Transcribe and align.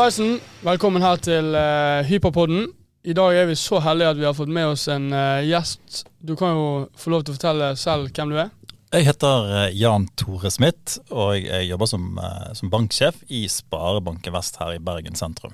Hallaisen, 0.00 0.38
velkommen 0.64 1.02
her 1.04 1.18
til 1.20 1.50
uh, 1.52 2.00
Hyperpodden. 2.08 2.70
I 3.04 3.12
dag 3.12 3.36
er 3.36 3.50
vi 3.50 3.54
så 3.60 3.82
heldige 3.84 4.08
at 4.08 4.16
vi 4.16 4.24
har 4.24 4.32
fått 4.32 4.48
med 4.48 4.70
oss 4.72 4.86
en 4.88 5.10
uh, 5.12 5.42
gjest. 5.44 6.06
Du 6.24 6.32
kan 6.40 6.54
jo 6.56 6.68
få 6.96 7.10
lov 7.12 7.26
til 7.26 7.34
å 7.34 7.36
fortelle 7.36 7.66
selv 7.76 8.06
hvem 8.16 8.30
du 8.32 8.38
er. 8.40 8.48
Jeg 8.96 9.04
heter 9.10 9.50
uh, 9.50 9.66
Jan 9.76 10.06
Tore 10.16 10.48
Smith, 10.48 10.96
og 11.12 11.34
jeg 11.36 11.68
jobber 11.68 11.90
som, 11.90 12.06
som 12.56 12.70
banksjef 12.72 13.18
i 13.28 13.42
Sparebanken 13.52 14.32
Vest 14.32 14.56
her 14.62 14.72
i 14.72 14.80
Bergen 14.80 15.20
sentrum. 15.20 15.52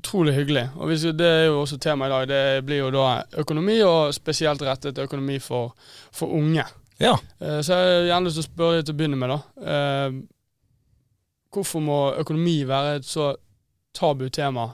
Utrolig 0.00 0.32
hyggelig. 0.38 0.70
Og 0.80 0.94
Det 0.96 1.28
er 1.28 1.44
jo 1.50 1.58
også 1.60 1.76
tema 1.76 2.08
i 2.08 2.14
dag. 2.14 2.24
Det 2.30 2.64
blir 2.64 2.86
jo 2.86 2.94
da 2.94 3.18
økonomi, 3.36 3.82
og 3.84 4.14
spesielt 4.16 4.64
rettet 4.64 5.02
økonomi 5.04 5.36
for, 5.44 5.76
for 6.08 6.32
unge. 6.32 6.64
Ja. 6.96 7.12
Så 7.36 7.76
jeg 7.76 8.00
har 8.00 8.08
gjerne 8.14 8.30
lyst 8.30 8.40
til 8.40 8.46
å 8.46 8.48
spørre 8.48 8.80
deg 8.80 8.88
til 8.88 8.96
å 8.96 8.98
begynne 9.02 9.20
med. 9.20 9.36
da. 9.36 10.16
Hvorfor 11.56 11.80
må 11.80 12.00
økonomi 12.20 12.58
være 12.68 12.98
et 12.98 13.06
så 13.08 13.30
tabu 13.96 14.28
tema? 14.28 14.68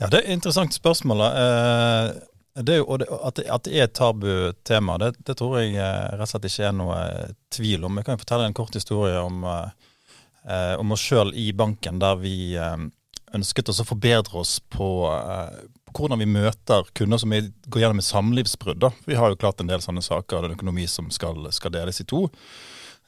Ja, 0.00 0.08
Det 0.08 0.18
er 0.18 0.24
et 0.24 0.34
interessant 0.34 0.74
spørsmål. 0.74 1.20
Eh, 1.28 2.62
det 2.64 2.80
jo, 2.80 2.86
at, 2.96 3.36
det, 3.36 3.46
er 3.46 3.84
et 3.84 3.94
tabu 3.94 4.52
tema, 4.66 4.96
det, 4.98 5.12
det, 5.22 5.36
tror 5.38 5.60
jeg 5.60 5.76
eh, 5.76 6.08
rett 6.16 6.26
og 6.26 6.32
slett 6.32 6.48
ikke 6.48 6.66
er 6.66 6.74
noe 6.74 6.96
tvil 7.54 7.86
om. 7.86 8.00
Jeg 8.00 8.08
kan 8.08 8.16
jo 8.16 8.22
fortelle 8.24 8.48
en 8.48 8.56
kort 8.56 8.74
historie 8.74 9.20
om, 9.20 9.44
eh, 9.46 10.74
om 10.80 10.96
oss 10.96 11.04
sjøl 11.04 11.30
i 11.38 11.50
banken, 11.54 12.00
der 12.02 12.18
vi 12.18 12.56
ønsket 13.30 13.70
oss 13.70 13.84
å 13.84 13.86
forbedre 13.86 14.40
oss 14.40 14.56
på, 14.74 14.88
på 15.06 16.02
hvordan 16.02 16.18
vi 16.24 16.32
møter 16.32 16.88
kunder 16.98 17.20
som 17.22 17.30
går 17.30 17.84
gjennom 17.84 18.02
et 18.02 18.08
samlivsbrudd. 18.08 18.88
Vi 19.06 19.20
har 19.20 19.30
jo 19.30 19.38
klart 19.38 19.62
en 19.62 19.70
del 19.70 19.84
sånne 19.84 20.02
saker, 20.02 20.42
det 20.42 20.50
er 20.50 20.58
økonomi 20.58 20.88
som 20.90 21.12
skal, 21.14 21.46
skal 21.54 21.76
deles 21.76 22.02
i 22.02 22.08
to. 22.10 22.24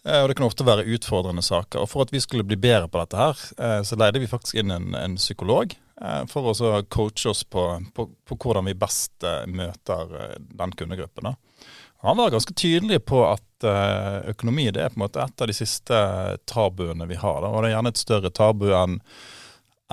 Eh, 0.06 0.22
og 0.22 0.28
det 0.28 0.38
kan 0.38 0.46
ofte 0.48 0.66
være 0.66 0.86
utfordrende 0.96 1.44
saker. 1.46 1.82
Og 1.82 1.90
For 1.90 2.06
at 2.06 2.12
vi 2.14 2.20
skulle 2.22 2.46
bli 2.46 2.58
bedre 2.58 2.88
på 2.90 3.02
dette, 3.02 3.18
her, 3.18 3.44
eh, 3.58 3.80
så 3.86 3.98
leide 3.98 4.22
vi 4.22 4.30
faktisk 4.30 4.58
inn 4.58 4.74
en, 4.74 4.94
en 4.98 5.16
psykolog 5.20 5.74
eh, 5.74 6.22
for 6.30 6.50
å 6.50 6.82
coache 6.90 7.30
oss 7.30 7.44
på, 7.44 7.66
på, 7.94 8.08
på, 8.26 8.38
hvordan 8.38 8.66
vi 8.70 8.78
best 8.78 9.26
møter 9.46 10.38
den 10.38 10.74
kundegruppen. 10.78 11.34
Han 12.02 12.18
var 12.18 12.32
ganske 12.34 12.54
tydelig 12.58 13.04
på 13.06 13.20
at 13.28 13.46
økonomi 14.26 14.64
det 14.74 14.80
er 14.82 14.90
på 14.90 14.98
en 14.98 15.04
måte 15.04 15.22
et 15.22 15.42
av 15.44 15.46
de 15.46 15.54
siste 15.54 15.98
tabuene 16.50 17.06
vi 17.06 17.14
har. 17.14 17.36
Da. 17.44 17.50
Og 17.52 17.62
det 17.62 17.68
er 17.68 17.74
gjerne 17.76 17.92
et 17.94 18.00
større 18.00 18.32
tabu 18.34 18.72
enn 18.74 18.96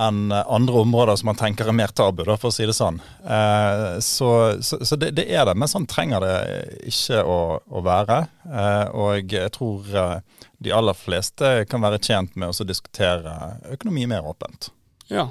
enn 0.00 0.32
andre 0.32 0.82
områder 0.84 1.16
som 1.16 1.30
man 1.30 1.38
tenker 1.38 1.68
er 1.68 1.76
mer 1.76 1.92
tabu, 1.96 2.22
da, 2.24 2.36
for 2.40 2.50
å 2.50 2.54
si 2.54 2.66
det 2.68 2.76
sånn. 2.76 3.00
Eh, 3.24 3.98
så, 4.04 4.30
så, 4.64 4.80
så 4.86 4.98
det, 5.00 5.12
det, 5.18 5.26
er 5.28 5.44
det, 5.48 5.56
men 5.58 5.70
sånn 5.70 5.88
trenger 5.90 6.24
det 6.24 6.36
ikke 6.90 7.20
å, 7.24 7.40
å 7.60 7.84
være. 7.84 8.22
Eh, 8.48 8.86
og 8.96 9.36
jeg 9.36 9.52
tror 9.56 9.92
eh, 10.02 10.16
de 10.62 10.74
aller 10.76 10.96
fleste 10.96 11.52
kan 11.70 11.84
være 11.84 12.00
tjent 12.02 12.36
med 12.40 12.52
å 12.52 12.68
diskutere 12.68 13.36
økonomi 13.76 14.08
mer 14.10 14.26
åpent. 14.30 14.70
Ja. 15.10 15.28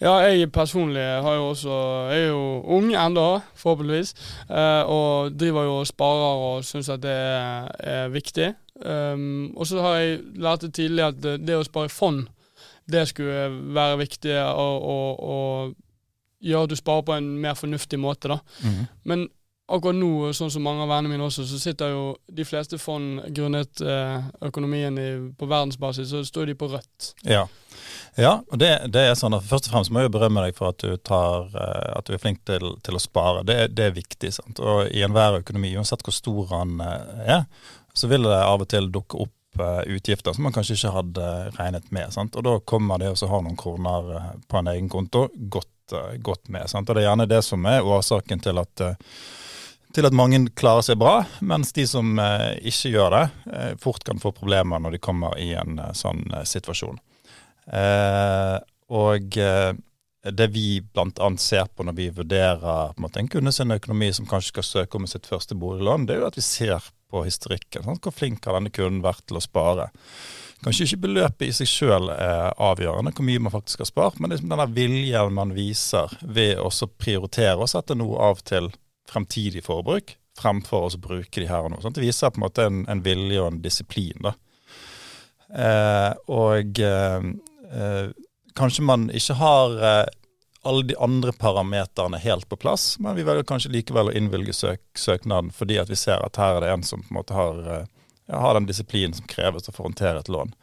ja. 0.00 0.16
jeg 0.28 0.50
personlig 0.54 1.04
har 1.24 1.38
jo 1.38 1.52
også, 1.52 1.78
er 2.12 2.26
jo 2.30 2.42
ung 2.78 2.92
ennå, 2.96 3.28
forhåpentligvis. 3.60 4.14
Eh, 4.48 4.82
og 4.88 5.36
driver 5.36 5.68
jo 5.68 5.78
og 5.80 5.88
sparer 5.90 6.44
og 6.50 6.68
syns 6.68 6.92
at 6.92 7.04
det 7.04 7.16
er, 7.16 7.72
er 7.96 8.12
viktig. 8.14 8.52
Um, 8.82 9.52
og 9.54 9.68
så 9.68 9.78
har 9.84 9.98
jeg 10.00 10.22
lært 10.42 10.64
det 10.64 10.72
tidlig 10.74 11.04
at 11.04 11.18
det, 11.22 11.36
det 11.46 11.54
å 11.54 11.66
spare 11.66 11.86
i 11.86 11.92
fond 11.92 12.24
det 12.90 13.06
skulle 13.10 13.46
være 13.74 14.00
viktig 14.02 14.34
å, 14.42 15.36
gjøre 16.42 16.66
at 16.66 16.72
du 16.72 16.78
sparer 16.78 17.06
på 17.06 17.14
en 17.14 17.30
mer 17.38 17.54
fornuftig 17.54 18.00
måte. 18.02 18.32
da. 18.32 18.40
Mm. 18.66 18.82
Men 19.06 19.28
akkurat 19.72 19.96
nå, 19.96 20.32
sånn 20.36 20.50
som 20.52 20.64
mange 20.66 20.84
av 20.84 20.90
vennene 20.90 21.14
mine 21.14 21.26
også, 21.28 21.44
så 21.48 21.58
sitter 21.60 21.92
jo 21.92 22.04
de 22.26 22.44
fleste 22.46 22.78
fond 22.82 23.22
grunnet 23.34 23.80
eh, 23.80 24.24
økonomien 24.48 24.98
i, 24.98 25.08
på 25.38 25.48
verdensbasis, 25.48 26.10
så 26.10 26.22
står 26.26 26.50
de 26.50 26.56
på 26.58 26.68
rødt. 26.72 27.12
Ja, 27.28 27.44
ja 28.20 28.34
og 28.42 28.58
det, 28.60 28.72
det, 28.92 29.06
er 29.06 29.14
sånn 29.18 29.38
at 29.38 29.46
Først 29.48 29.70
og 29.70 29.76
fremst 29.76 29.94
må 29.94 30.02
jeg 30.02 30.12
berømme 30.12 30.44
deg 30.44 30.58
for 30.58 30.74
at 30.74 30.82
du, 30.82 30.96
tar, 30.98 31.46
uh, 31.54 31.92
at 31.96 32.08
du 32.08 32.16
er 32.16 32.22
flink 32.22 32.42
til, 32.48 32.74
til 32.84 32.98
å 32.98 33.02
spare. 33.02 33.46
Det, 33.48 33.60
det, 33.76 33.86
er 33.88 34.00
viktig. 34.00 34.32
sant? 34.34 34.60
Og 34.60 34.90
I 34.90 35.06
enhver 35.06 35.40
økonomi, 35.40 35.72
uansett 35.78 36.02
hvor 36.04 36.16
stor 36.16 36.42
den 36.56 36.82
uh, 36.82 37.22
er, 37.38 37.46
så 37.94 38.10
vil 38.10 38.26
det 38.28 38.42
av 38.42 38.64
og 38.64 38.68
til 38.72 38.90
dukke 38.92 39.22
opp 39.24 39.36
Eh, 39.41 39.41
utgifter 39.86 40.32
som 40.32 40.42
man 40.42 40.52
kanskje 40.52 40.74
ikke 40.78 40.94
hadde 40.96 41.28
regnet 41.58 41.90
med. 41.92 42.12
Sant? 42.12 42.36
Og 42.36 42.44
Da 42.44 42.56
kommer 42.64 42.98
det 42.98 43.12
å 43.12 43.28
ha 43.28 43.40
noen 43.40 43.56
kroner 43.56 44.16
eh, 44.16 44.32
på 44.48 44.58
en 44.58 44.72
egen 44.72 44.88
konto 44.88 45.28
godt, 45.34 45.92
eh, 45.92 46.16
godt 46.18 46.48
med. 46.48 46.70
Sant? 46.70 46.88
Og 46.88 46.96
Det 46.96 47.02
er 47.02 47.10
gjerne 47.10 47.28
det 47.28 47.42
som 47.44 47.66
er 47.66 47.84
årsaken 47.84 48.40
til 48.40 48.58
at, 48.62 48.84
til 49.92 50.08
at 50.08 50.16
mange 50.16 50.46
klarer 50.56 50.82
seg 50.86 50.98
bra, 50.98 51.24
mens 51.40 51.72
de 51.72 51.86
som 51.86 52.16
ikke 52.64 52.94
gjør 52.94 53.10
det, 53.12 53.24
fort 53.82 54.04
kan 54.04 54.20
få 54.22 54.32
problemer 54.32 54.80
når 54.80 54.96
de 54.96 55.02
kommer 55.04 55.36
i 55.36 55.52
en 55.52 55.76
sånn 55.92 56.24
situasjon. 56.48 56.96
og 58.88 59.36
det 60.30 60.46
vi 60.54 60.80
bl.a. 60.80 61.28
ser 61.36 61.68
på 61.76 61.84
når 61.84 61.92
vi 61.98 62.08
vurderer 62.08 62.88
en, 62.88 63.02
måte, 63.04 63.20
en 63.20 63.28
kunde 63.28 63.52
sin 63.52 63.74
økonomi 63.74 64.08
som 64.14 64.26
kanskje 64.30 64.54
skal 64.54 64.68
søke 64.68 64.96
om 64.96 65.06
sitt 65.10 65.28
første 65.28 65.54
boliglån, 65.58 66.06
det 66.06 66.16
er 66.16 66.22
jo 66.22 66.30
at 66.30 66.38
vi 66.38 66.46
ser 66.46 66.88
på 67.12 67.26
historikken. 67.26 67.84
Sant? 67.84 68.02
Hvor 68.04 68.14
flink 68.16 68.46
har 68.48 68.56
denne 68.56 68.72
kunden 68.74 69.04
vært 69.04 69.26
til 69.28 69.38
å 69.38 69.44
spare? 69.44 69.90
Kanskje 70.62 70.86
ikke 70.86 71.02
beløpet 71.08 71.48
i 71.48 71.54
seg 71.56 71.68
sjøl 71.68 72.08
er 72.14 72.52
avgjørende, 72.62 73.10
hvor 73.16 73.26
mye 73.26 73.42
man 73.42 73.54
faktisk 73.54 73.82
har 73.82 73.90
spart, 73.90 74.20
men 74.22 74.30
liksom 74.30 74.52
denne 74.52 74.68
viljen 74.70 75.34
man 75.34 75.54
viser 75.56 76.12
ved 76.22 76.60
å 76.62 76.70
prioritere 77.02 77.58
og 77.58 77.70
sette 77.72 77.96
noe 77.98 78.20
av 78.30 78.44
til 78.46 78.70
fremtidig 79.10 79.64
forbruk, 79.66 80.14
fremfor 80.38 80.86
å 80.86 81.00
bruke 81.02 81.42
de 81.42 81.48
her 81.50 81.66
og 81.66 81.74
nå. 81.74 81.82
Sant? 81.82 81.98
Det 81.98 82.06
viser 82.06 82.30
på 82.30 82.40
en 82.40 82.46
måte 82.46 82.68
en, 82.70 82.84
en 82.88 83.02
vilje 83.02 83.42
og 83.42 83.50
en 83.50 83.62
disiplin. 83.64 84.22
da. 84.22 84.36
Eh, 85.52 86.12
og 86.32 86.80
eh, 86.80 87.26
eh, 87.74 88.06
kanskje 88.56 88.86
man 88.86 89.10
ikke 89.12 89.36
har 89.42 89.76
eh, 89.82 90.06
alle 90.62 90.86
de 90.86 90.96
andre 90.96 91.32
parameterne 91.32 92.20
helt 92.22 92.48
på 92.48 92.56
plass, 92.56 92.98
men 93.02 93.16
vi 93.18 93.24
velger 93.26 93.46
kanskje 93.48 93.72
likevel 93.74 94.10
å 94.10 94.14
innvilge 94.16 94.54
søk, 94.54 94.82
søknaden 94.94 95.50
fordi 95.54 95.80
at 95.82 95.90
vi 95.90 95.98
ser 95.98 96.22
at 96.22 96.38
her 96.38 96.58
er 96.58 96.66
det 96.66 96.72
en 96.76 96.86
som 96.86 97.02
på 97.02 97.10
en 97.10 97.18
måte 97.18 97.36
har, 97.36 97.62
ja, 97.66 97.80
eh, 98.28 98.40
har 98.44 98.54
den 98.58 98.68
disiplinen 98.70 99.16
som 99.18 99.26
kreves 99.30 99.66
for 99.70 99.82
å 99.82 99.90
håndtere 99.90 100.22
et 100.22 100.30
lån. 100.30 100.54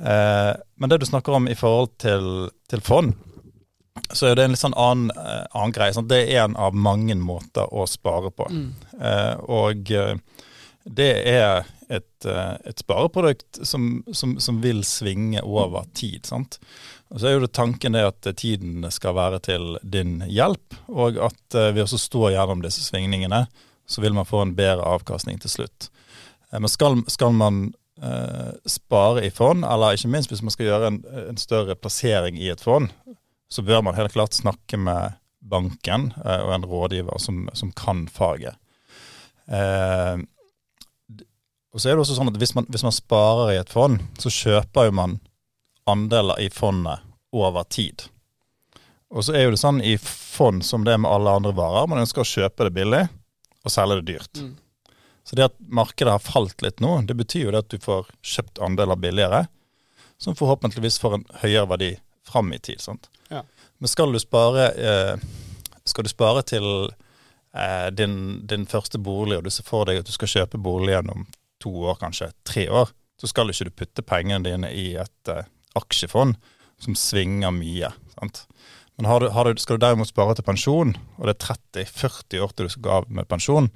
Eh, 0.00 0.52
men 0.74 0.90
det 0.90 0.98
du 0.98 1.06
snakker 1.06 1.38
om 1.38 1.48
i 1.48 1.58
forhold 1.58 1.94
til, 2.02 2.50
til 2.70 2.82
fond, 2.82 3.14
så 4.12 4.30
er 4.30 4.36
det 4.36 4.44
en 4.44 4.54
litt 4.54 4.62
sånn 4.62 4.76
annen, 4.78 5.10
eh, 5.14 5.44
annen 5.54 5.74
greie. 5.74 5.94
Sånn. 5.94 6.08
Det 6.10 6.22
er 6.24 6.44
en 6.44 6.56
av 6.58 6.74
mange 6.74 7.16
måter 7.18 7.70
å 7.70 7.86
spare 7.90 8.32
på. 8.34 8.46
Mm. 8.50 8.70
Eh, 8.98 9.34
og 9.50 9.92
eh, 9.94 10.14
det 10.84 11.10
er 11.28 11.68
et, 11.90 12.24
et 12.24 12.80
spareprodukt 12.80 13.60
som, 13.66 14.00
som, 14.16 14.36
som, 14.40 14.60
vil 14.62 14.84
svinge 14.86 15.42
over 15.42 15.84
tid. 15.94 16.24
sant? 16.26 16.60
Så 17.18 17.26
er 17.26 17.34
jo 17.34 17.42
det 17.42 17.54
tanken 17.56 17.96
det 17.96 18.04
at 18.06 18.28
tiden 18.38 18.84
skal 18.94 19.16
være 19.16 19.40
til 19.42 19.74
din 19.82 20.20
hjelp, 20.30 20.76
og 20.86 21.18
at 21.26 21.56
eh, 21.58 21.72
ved 21.74 21.88
å 21.88 21.98
stå 21.98 22.28
gjennom 22.30 22.62
disse 22.62 22.84
svingningene, 22.86 23.44
så 23.90 24.04
vil 24.04 24.14
man 24.14 24.28
få 24.28 24.44
en 24.44 24.54
bedre 24.54 24.86
avkastning 24.86 25.40
til 25.42 25.50
slutt. 25.50 25.88
Eh, 26.52 26.60
men 26.60 26.70
skal, 26.70 27.00
skal 27.10 27.34
man 27.34 27.64
eh, 27.98 28.52
spare 28.70 29.24
i 29.26 29.32
fond, 29.34 29.66
eller 29.66 29.98
ikke 29.98 30.12
minst 30.12 30.30
hvis 30.30 30.44
man 30.46 30.54
skal 30.54 30.70
gjøre 30.70 30.92
en, 30.92 31.00
en, 31.26 31.40
større 31.40 31.74
plassering 31.74 32.38
i 32.38 32.52
et 32.52 32.62
fond, 32.62 32.92
så 33.50 33.66
bør 33.66 33.82
man 33.82 33.98
helt 33.98 34.14
klart 34.14 34.38
snakke 34.38 34.78
med 34.78 35.18
banken 35.40 36.12
eh, 36.22 36.42
og 36.44 36.54
en 36.54 36.68
rådgiver 36.70 37.18
som, 37.18 37.48
som 37.58 37.72
kan 37.74 38.06
faget. 38.06 38.54
Eh, 39.50 40.22
og 41.70 41.82
så 41.82 41.90
er 41.90 41.94
det 41.94 42.02
også 42.02 42.16
sånn 42.18 42.30
at 42.30 42.38
hvis 42.38 42.54
man, 42.56 42.66
hvis 42.70 42.86
man 42.86 42.94
sparer 42.94 43.52
i 43.54 43.58
et 43.60 43.70
fond, 43.70 43.98
så 44.18 44.30
kjøper 44.30 44.88
jo 44.88 44.94
man 44.98 45.18
andeler 45.88 46.40
i 46.40 46.50
fondet 46.50 47.06
over 47.32 47.64
tid. 47.70 48.02
Og 49.10 49.24
så 49.26 49.34
er 49.34 49.46
jo 49.46 49.54
det 49.54 49.62
sånn 49.62 49.80
i 49.82 49.96
fond 49.98 50.64
som 50.66 50.84
det 50.86 50.94
er 50.94 51.02
med 51.02 51.10
alle 51.10 51.32
andre 51.40 51.54
varer, 51.56 51.88
man 51.90 52.02
ønsker 52.02 52.22
å 52.22 52.30
kjøpe 52.30 52.68
det 52.68 52.74
billig 52.76 53.06
og 53.64 53.72
selge 53.74 54.00
det 54.00 54.12
dyrt. 54.12 54.42
Mm. 54.42 54.52
Så 55.26 55.36
det 55.36 55.48
at 55.50 55.56
markedet 55.60 56.14
har 56.14 56.22
falt 56.22 56.62
litt 56.64 56.80
nå, 56.82 56.96
det 57.06 57.16
betyr 57.18 57.48
jo 57.48 57.54
det 57.54 57.64
at 57.64 57.72
du 57.72 57.82
får 57.82 58.08
kjøpt 58.22 58.62
andeler 58.64 58.98
billigere, 58.98 59.44
som 60.20 60.36
forhåpentligvis 60.36 60.98
får 61.02 61.16
en 61.16 61.26
høyere 61.42 61.68
verdi 61.70 61.90
fram 62.28 62.52
i 62.52 62.58
tid. 62.58 62.80
sant? 62.80 63.10
Ja. 63.28 63.44
Men 63.78 63.88
skal 63.88 64.12
du 64.12 64.20
spare, 64.20 64.70
eh, 64.72 65.20
skal 65.84 66.04
du 66.04 66.10
spare 66.12 66.42
til 66.42 66.66
eh, 67.54 67.90
din, 67.90 68.46
din, 68.46 68.66
første 68.66 68.98
bolig, 68.98 69.38
og 69.38 69.44
du 69.44 69.50
ser 69.50 69.66
for 69.66 69.88
deg 69.88 70.00
at 70.00 70.08
du 70.08 70.12
skal 70.12 70.28
kjøpe 70.28 70.58
boligen 70.58 71.10
om 71.10 71.26
to 71.60 71.72
år, 71.84 71.96
kanskje 72.00 72.32
tre 72.44 72.68
år, 72.70 72.92
så 73.20 73.28
skal 73.28 73.50
ikke 73.52 73.68
du 73.68 73.70
putte 73.70 74.02
pengene 74.06 74.44
dine 74.44 74.70
i 74.72 74.94
et 75.00 75.32
eh, 75.32 75.48
aksjefond 75.78 76.38
som 76.80 76.96
svinger 76.96 77.52
mye. 77.54 77.92
sant? 78.16 78.46
Men 78.96 79.08
har 79.08 79.20
du, 79.20 79.28
har 79.32 79.44
du, 79.48 79.60
skal 79.60 79.78
du 79.78 79.84
derimot 79.84 80.10
spare 80.10 80.34
til 80.36 80.44
pensjon, 80.44 80.96
og 81.16 81.28
det 81.28 81.36
er 81.36 81.54
30-40 81.84 82.42
år 82.44 82.50
til 82.52 82.66
du 82.66 82.72
skal 82.74 82.84
gå 82.84 82.96
av 82.98 83.06
med 83.08 83.28
pensjon, 83.28 83.70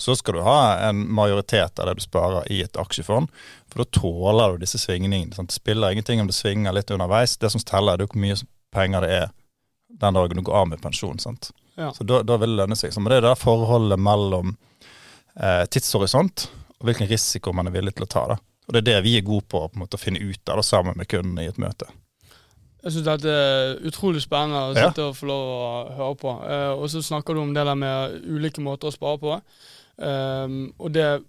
så 0.00 0.14
skal 0.16 0.38
du 0.38 0.44
ha 0.46 0.60
en 0.88 1.02
majoritet 1.12 1.76
av 1.78 1.90
det 1.90 1.98
du 1.98 2.00
sparer 2.00 2.46
i 2.48 2.62
et 2.64 2.78
aksjefond. 2.80 3.28
For 3.68 3.82
da 3.82 4.00
tåler 4.00 4.54
du 4.54 4.62
disse 4.62 4.80
svingningene. 4.80 5.36
Sant? 5.36 5.52
Det 5.52 5.58
spiller 5.58 5.92
ingenting 5.92 6.22
om 6.22 6.30
det 6.30 6.36
svinger 6.38 6.72
litt 6.72 6.92
underveis. 6.94 7.36
Det 7.36 7.50
som 7.52 7.60
teller, 7.60 8.00
er 8.00 8.08
hvor 8.08 8.22
mye 8.22 8.38
penger 8.72 9.04
det 9.04 9.10
er 9.18 9.28
den 10.00 10.16
dagen 10.16 10.40
du 10.40 10.46
går 10.46 10.56
av 10.62 10.70
med 10.70 10.80
pensjon. 10.80 11.20
sant? 11.20 11.50
Ja. 11.76 11.92
Så 11.92 12.08
da, 12.08 12.22
da, 12.24 12.38
vil 12.40 12.54
det 12.54 12.62
lønne 12.62 12.80
seg. 12.80 12.96
Men 12.96 13.12
det 13.12 13.20
er 13.20 13.28
det 13.28 13.34
forholdet 13.42 14.00
mellom 14.00 14.54
eh, 15.36 15.66
tidshorisont 15.68 16.48
og 16.80 16.88
hvilken 16.88 17.10
risiko 17.10 17.52
man 17.52 17.68
er 17.68 17.76
villig 17.76 17.98
til 17.98 18.08
å 18.08 18.12
ta. 18.16 18.24
da. 18.32 18.40
Og 18.70 18.76
Det 18.76 18.84
er 18.84 18.86
det 18.92 19.00
vi 19.02 19.16
er 19.18 19.26
gode 19.26 19.42
på, 19.50 19.64
på 19.66 19.80
måte, 19.82 19.98
å 19.98 20.00
finne 20.00 20.22
ut 20.22 20.52
av 20.52 20.60
det 20.60 20.64
sammen 20.68 20.94
med 20.94 21.08
kunden 21.10 21.40
i 21.42 21.48
et 21.50 21.58
møte. 21.58 21.88
Jeg 22.80 22.94
syns 22.94 23.08
dette 23.08 23.32
er 23.34 23.74
utrolig 23.90 24.22
spennende 24.22 24.70
å 24.70 24.76
Ja. 24.76 24.88
sitte 24.88 25.08
og 25.10 25.16
få 25.18 25.26
lov 25.26 25.42
å 25.50 25.96
høre 25.98 26.14
på. 26.16 26.30
Eh, 26.46 26.70
og 26.78 26.86
så 26.88 27.02
snakker 27.02 27.34
du 27.34 27.40
om 27.42 27.52
det 27.52 27.66
der 27.66 27.74
med 27.74 28.22
ulike 28.24 28.62
måter 28.62 28.88
å 28.88 28.94
spare 28.94 29.18
på. 29.18 29.40
Um, 30.00 30.72
og 30.78 30.92
det 30.94 31.20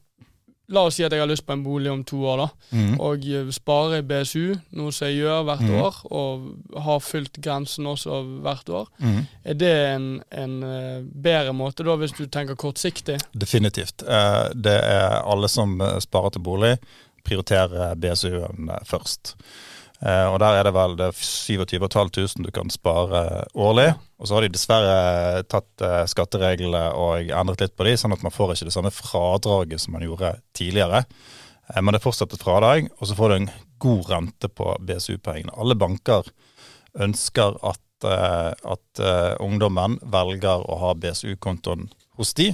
La 0.72 0.86
oss 0.88 0.96
si 0.96 1.04
at 1.04 1.12
jeg 1.12 1.20
har 1.20 1.28
lyst 1.28 1.44
på 1.44 1.52
en 1.52 1.64
bolig 1.66 1.92
om 1.92 2.04
to 2.08 2.22
år, 2.32 2.46
da. 2.46 2.78
Mm. 2.78 2.94
Og 3.04 3.26
eh, 3.28 3.50
spare 3.52 4.00
i 4.00 4.06
BSU, 4.08 4.54
noe 4.80 4.94
som 4.96 5.10
jeg 5.10 5.18
gjør 5.20 5.44
hvert 5.50 5.66
mm. 5.68 5.74
år, 5.82 5.98
og 6.16 6.80
har 6.86 7.02
fylt 7.04 7.40
grensen 7.44 7.90
også 7.92 8.22
hvert 8.46 8.72
år. 8.72 8.88
Mm. 9.04 9.18
Er 9.52 9.60
det 9.60 9.72
en, 9.90 10.06
en 10.32 10.56
eh, 10.64 11.02
bedre 11.04 11.52
måte, 11.58 11.84
da, 11.84 11.98
hvis 12.00 12.16
du 12.16 12.24
tenker 12.32 12.56
kortsiktig? 12.56 13.20
Definitivt. 13.36 14.06
Eh, 14.08 14.48
Det 14.56 14.78
er 14.80 15.20
alle 15.26 15.50
som 15.52 15.76
sparer 16.00 16.38
til 16.38 16.46
bolig, 16.46 16.78
prioriterer 17.25 17.95
BSU-en 18.01 18.69
eh, 18.69 18.83
først. 18.88 19.35
Eh, 20.01 20.27
Og 20.31 20.39
der 20.41 20.57
er 20.59 20.68
det 20.68 20.73
vel 20.75 20.95
det 20.97 21.09
er 21.12 21.18
27 21.18 21.77
500 21.79 22.45
du 22.45 22.51
kan 22.53 22.69
spare 22.73 23.45
årlig. 23.53 23.91
Og 24.19 24.27
så 24.27 24.38
har 24.38 24.45
de 24.45 24.53
dessverre 24.53 25.44
tatt 25.50 25.85
eh, 25.85 26.06
skattereglene 26.09 26.88
og 26.97 27.29
endret 27.29 27.62
litt 27.65 27.75
på 27.77 27.88
de, 27.88 27.97
sånn 27.97 28.15
at 28.15 28.23
man 28.25 28.33
får 28.33 28.56
ikke 28.56 28.69
det 28.69 28.75
samme 28.75 28.94
fradraget 28.94 29.81
som 29.81 29.95
man 29.97 30.06
gjorde 30.06 30.35
tidligere. 30.57 31.06
Men 31.71 31.94
det 31.94 32.01
er 32.01 32.03
fortsatt 32.03 32.33
et 32.35 32.41
fradrag, 32.44 32.89
og 33.00 33.07
så 33.07 33.15
får 33.15 33.29
du 33.29 33.35
en 33.38 33.51
god 33.79 34.09
rente 34.09 34.50
på 34.51 34.73
BSU-pengene. 34.83 35.53
Alle 35.56 35.77
banker 35.79 36.25
ønsker 37.00 37.56
at, 37.63 38.03
at 38.03 39.01
ungdommen 39.39 39.95
velger 40.12 40.65
å 40.68 40.79
ha 40.81 40.91
BSU-kontoen 41.00 41.85
hos 42.19 42.33
de, 42.35 42.50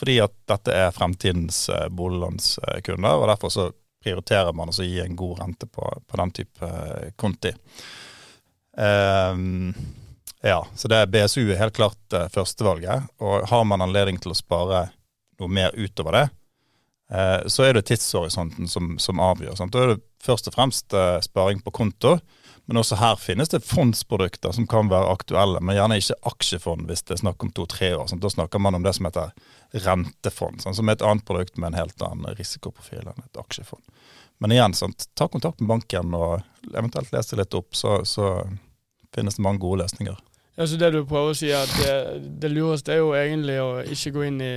fordi 0.00 0.16
at 0.24 0.32
dette 0.48 0.72
er 0.72 0.94
fremtidens 0.96 1.66
boliglånskunder, 1.98 3.20
og 3.20 3.28
derfor 3.34 3.52
så 3.52 3.66
prioriterer 4.06 4.54
man 4.54 4.70
å 4.70 4.86
gi 4.86 5.00
en 5.02 5.18
god 5.18 5.40
rente 5.40 5.66
på, 5.66 5.82
på 6.06 6.22
den 6.22 6.34
type 6.38 6.70
eh, 6.70 7.12
konti. 7.18 7.52
Um, 8.76 9.72
ja, 10.44 10.60
så 10.76 10.88
det 10.92 11.00
er 11.00 11.10
BSU 11.10 11.46
er 11.48 11.58
helt 11.58 11.76
klart 11.76 12.14
uh, 12.14 12.28
førstevalget, 12.30 13.08
og 13.24 13.46
har 13.50 13.64
man 13.66 13.82
anledning 13.82 14.20
til 14.22 14.34
å 14.34 14.38
spare 14.38 14.86
noe 15.40 15.52
mer 15.52 15.74
utover 15.74 16.18
det, 16.18 16.26
uh, 17.12 17.40
så 17.50 17.66
er 17.66 17.74
det 17.74 17.86
tidshorisonten 17.88 18.70
som, 18.70 18.94
som 19.02 19.22
avgjør. 19.22 19.56
Sant? 19.58 19.74
Da 19.74 19.82
er 19.82 19.94
det 19.94 20.04
først 20.22 20.50
og 20.50 20.58
fremst 20.58 20.94
uh, 20.94 21.16
sparing 21.24 21.64
på 21.64 21.74
konto, 21.74 22.18
men 22.66 22.80
også 22.80 22.98
her 22.98 23.18
finnes 23.22 23.50
det 23.52 23.62
fondsprodukter 23.64 24.52
som 24.52 24.66
kan 24.70 24.90
være 24.90 25.12
aktuelle, 25.14 25.60
men 25.62 25.78
gjerne 25.78 26.00
ikke 26.02 26.18
aksjefond 26.30 26.88
hvis 26.90 27.04
det 27.06 27.14
er 27.14 27.22
snakk 27.22 27.44
om 27.46 27.52
to-tre 27.54 27.92
år. 27.94 28.08
Sant? 28.10 28.24
Da 28.24 28.32
snakker 28.32 28.62
man 28.62 28.74
om 28.76 28.86
det 28.86 28.92
som 28.96 29.06
heter 29.06 29.30
rentefond, 29.86 30.62
sant? 30.62 30.78
som 30.78 30.90
er 30.90 30.98
et 30.98 31.06
annet 31.06 31.24
produkt 31.28 31.56
med 31.56 31.70
en 31.70 31.80
helt 31.80 32.02
annen 32.02 32.34
risikoprofil 32.38 33.06
enn 33.06 33.22
et 33.22 33.40
aksjefond. 33.40 33.86
Men 34.38 34.52
igjen, 34.52 34.74
sant? 34.76 35.08
ta 35.16 35.28
kontakt 35.32 35.60
med 35.62 35.70
banken 35.70 36.14
og 36.16 36.42
eventuelt 36.74 37.12
les 37.14 37.30
det 37.30 37.40
litt 37.40 37.56
opp, 37.56 37.72
så, 37.76 38.00
så 38.04 38.34
finnes 39.14 39.38
det 39.38 39.44
mange 39.46 39.62
gode 39.62 39.84
løsninger. 39.84 40.18
Ja, 40.56 40.66
så 40.66 40.78
det 40.80 40.92
du 40.92 41.02
prøver 41.08 41.32
å 41.32 41.36
si, 41.36 41.50
er 41.52 41.64
at 41.64 41.72
det, 41.80 41.96
det 42.42 42.52
lureste 42.52 42.94
er 42.94 43.02
jo 43.02 43.12
egentlig 43.16 43.58
å 43.60 43.70
ikke 43.84 44.14
gå 44.16 44.28
inn 44.30 44.40
i 44.44 44.54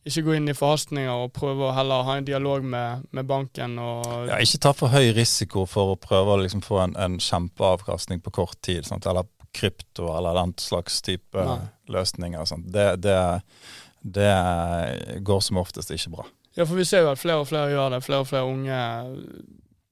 ikke 0.00 0.22
gå 0.24 0.36
inn 0.38 0.48
i 0.48 0.56
forhastninger 0.56 1.12
og 1.12 1.32
prøve 1.36 1.66
å 1.68 1.74
heller 1.76 2.06
ha 2.06 2.14
en 2.16 2.24
dialog 2.24 2.64
med, 2.64 3.04
med 3.12 3.26
banken. 3.28 3.76
Ja, 4.30 4.38
ikke 4.40 4.62
ta 4.64 4.72
for 4.76 4.92
høy 4.94 5.12
risiko 5.16 5.66
for 5.68 5.92
å 5.92 5.98
prøve 6.00 6.34
å 6.34 6.40
liksom 6.40 6.62
få 6.64 6.80
en, 6.86 6.96
en 6.96 7.18
kjempeavkastning 7.20 8.22
på 8.24 8.32
kort 8.40 8.56
tid. 8.64 8.88
Sant? 8.88 9.04
Eller 9.06 9.28
krypto 9.52 10.08
eller 10.16 10.38
den 10.38 10.54
slags 10.62 11.02
type 11.04 11.44
Nei. 11.44 11.68
løsninger. 11.92 12.48
Det, 12.72 12.86
det, 13.04 13.18
det 14.00 14.32
går 15.26 15.44
som 15.44 15.60
oftest 15.60 15.92
ikke 15.92 16.14
bra. 16.16 16.26
Ja, 16.56 16.64
for 16.66 16.74
vi 16.74 16.84
ser 16.84 17.04
jo 17.04 17.10
at 17.12 17.18
flere 17.18 17.40
og 17.40 17.46
flere 17.48 17.70
gjør 17.70 17.90
det. 17.94 18.02
Flere 18.04 18.18
og 18.24 18.26
flere 18.26 18.44
unge 18.44 18.78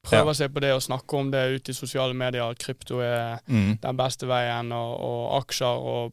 prøver 0.09 0.27
Ja. 0.27 0.33
seg 0.33 0.53
på 0.55 0.61
det 0.61 0.73
og 0.75 0.83
snakker 0.83 1.19
om 1.19 1.31
det 1.31 1.43
ute 1.61 1.71
i 1.71 1.75
sosiale 1.75 2.15
medier, 2.15 2.43
at 2.51 2.59
krypto 2.59 3.01
er 3.01 3.39
Mm. 3.49 3.79
den 3.83 3.97
beste 3.97 4.27
veien, 4.27 4.73
og, 4.73 5.01
og 5.01 5.43
aksjer, 5.43 5.67
og 5.67 6.13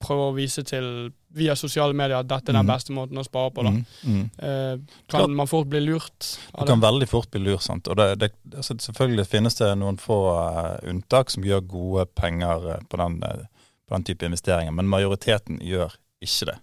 prøver 0.00 0.32
å 0.32 0.34
vise 0.36 0.62
til 0.62 1.12
via 1.32 1.54
sosiale 1.54 1.94
medier 1.94 2.18
at 2.18 2.28
dette 2.28 2.50
er 2.50 2.52
den 2.52 2.66
Mhm. 2.66 2.74
beste 2.74 2.92
måten 2.92 3.18
å 3.18 3.24
spare 3.24 3.50
på. 3.50 3.62
da. 3.62 3.70
Mm. 3.70 3.84
Mm. 4.04 4.30
Eh, 4.38 4.78
kan 5.08 5.30
man 5.34 5.46
fort 5.46 5.68
bli 5.68 5.80
lurt 5.80 6.38
Du 6.58 6.64
kan 6.66 6.80
veldig 6.80 7.08
fort 7.08 7.30
bli 7.30 7.40
lurt. 7.40 7.62
Sant? 7.62 7.88
Og 7.88 7.96
det, 7.96 8.18
det, 8.18 8.32
altså, 8.54 8.74
selvfølgelig 8.78 9.26
finnes 9.26 9.54
det 9.54 9.78
noen 9.78 9.96
få 9.96 10.18
uh, 10.32 10.78
unntak 10.88 11.30
som 11.30 11.42
gjør 11.42 11.60
gode 11.66 12.06
penger 12.14 12.66
uh, 12.76 12.76
på, 12.90 12.96
den, 12.96 13.22
uh, 13.24 13.44
på 13.88 13.94
den 13.96 14.04
type 14.04 14.22
investeringer, 14.26 14.72
men 14.72 14.86
majoriteten 14.88 15.58
gjør 15.60 15.92
ikke 16.22 16.46
det. 16.46 16.58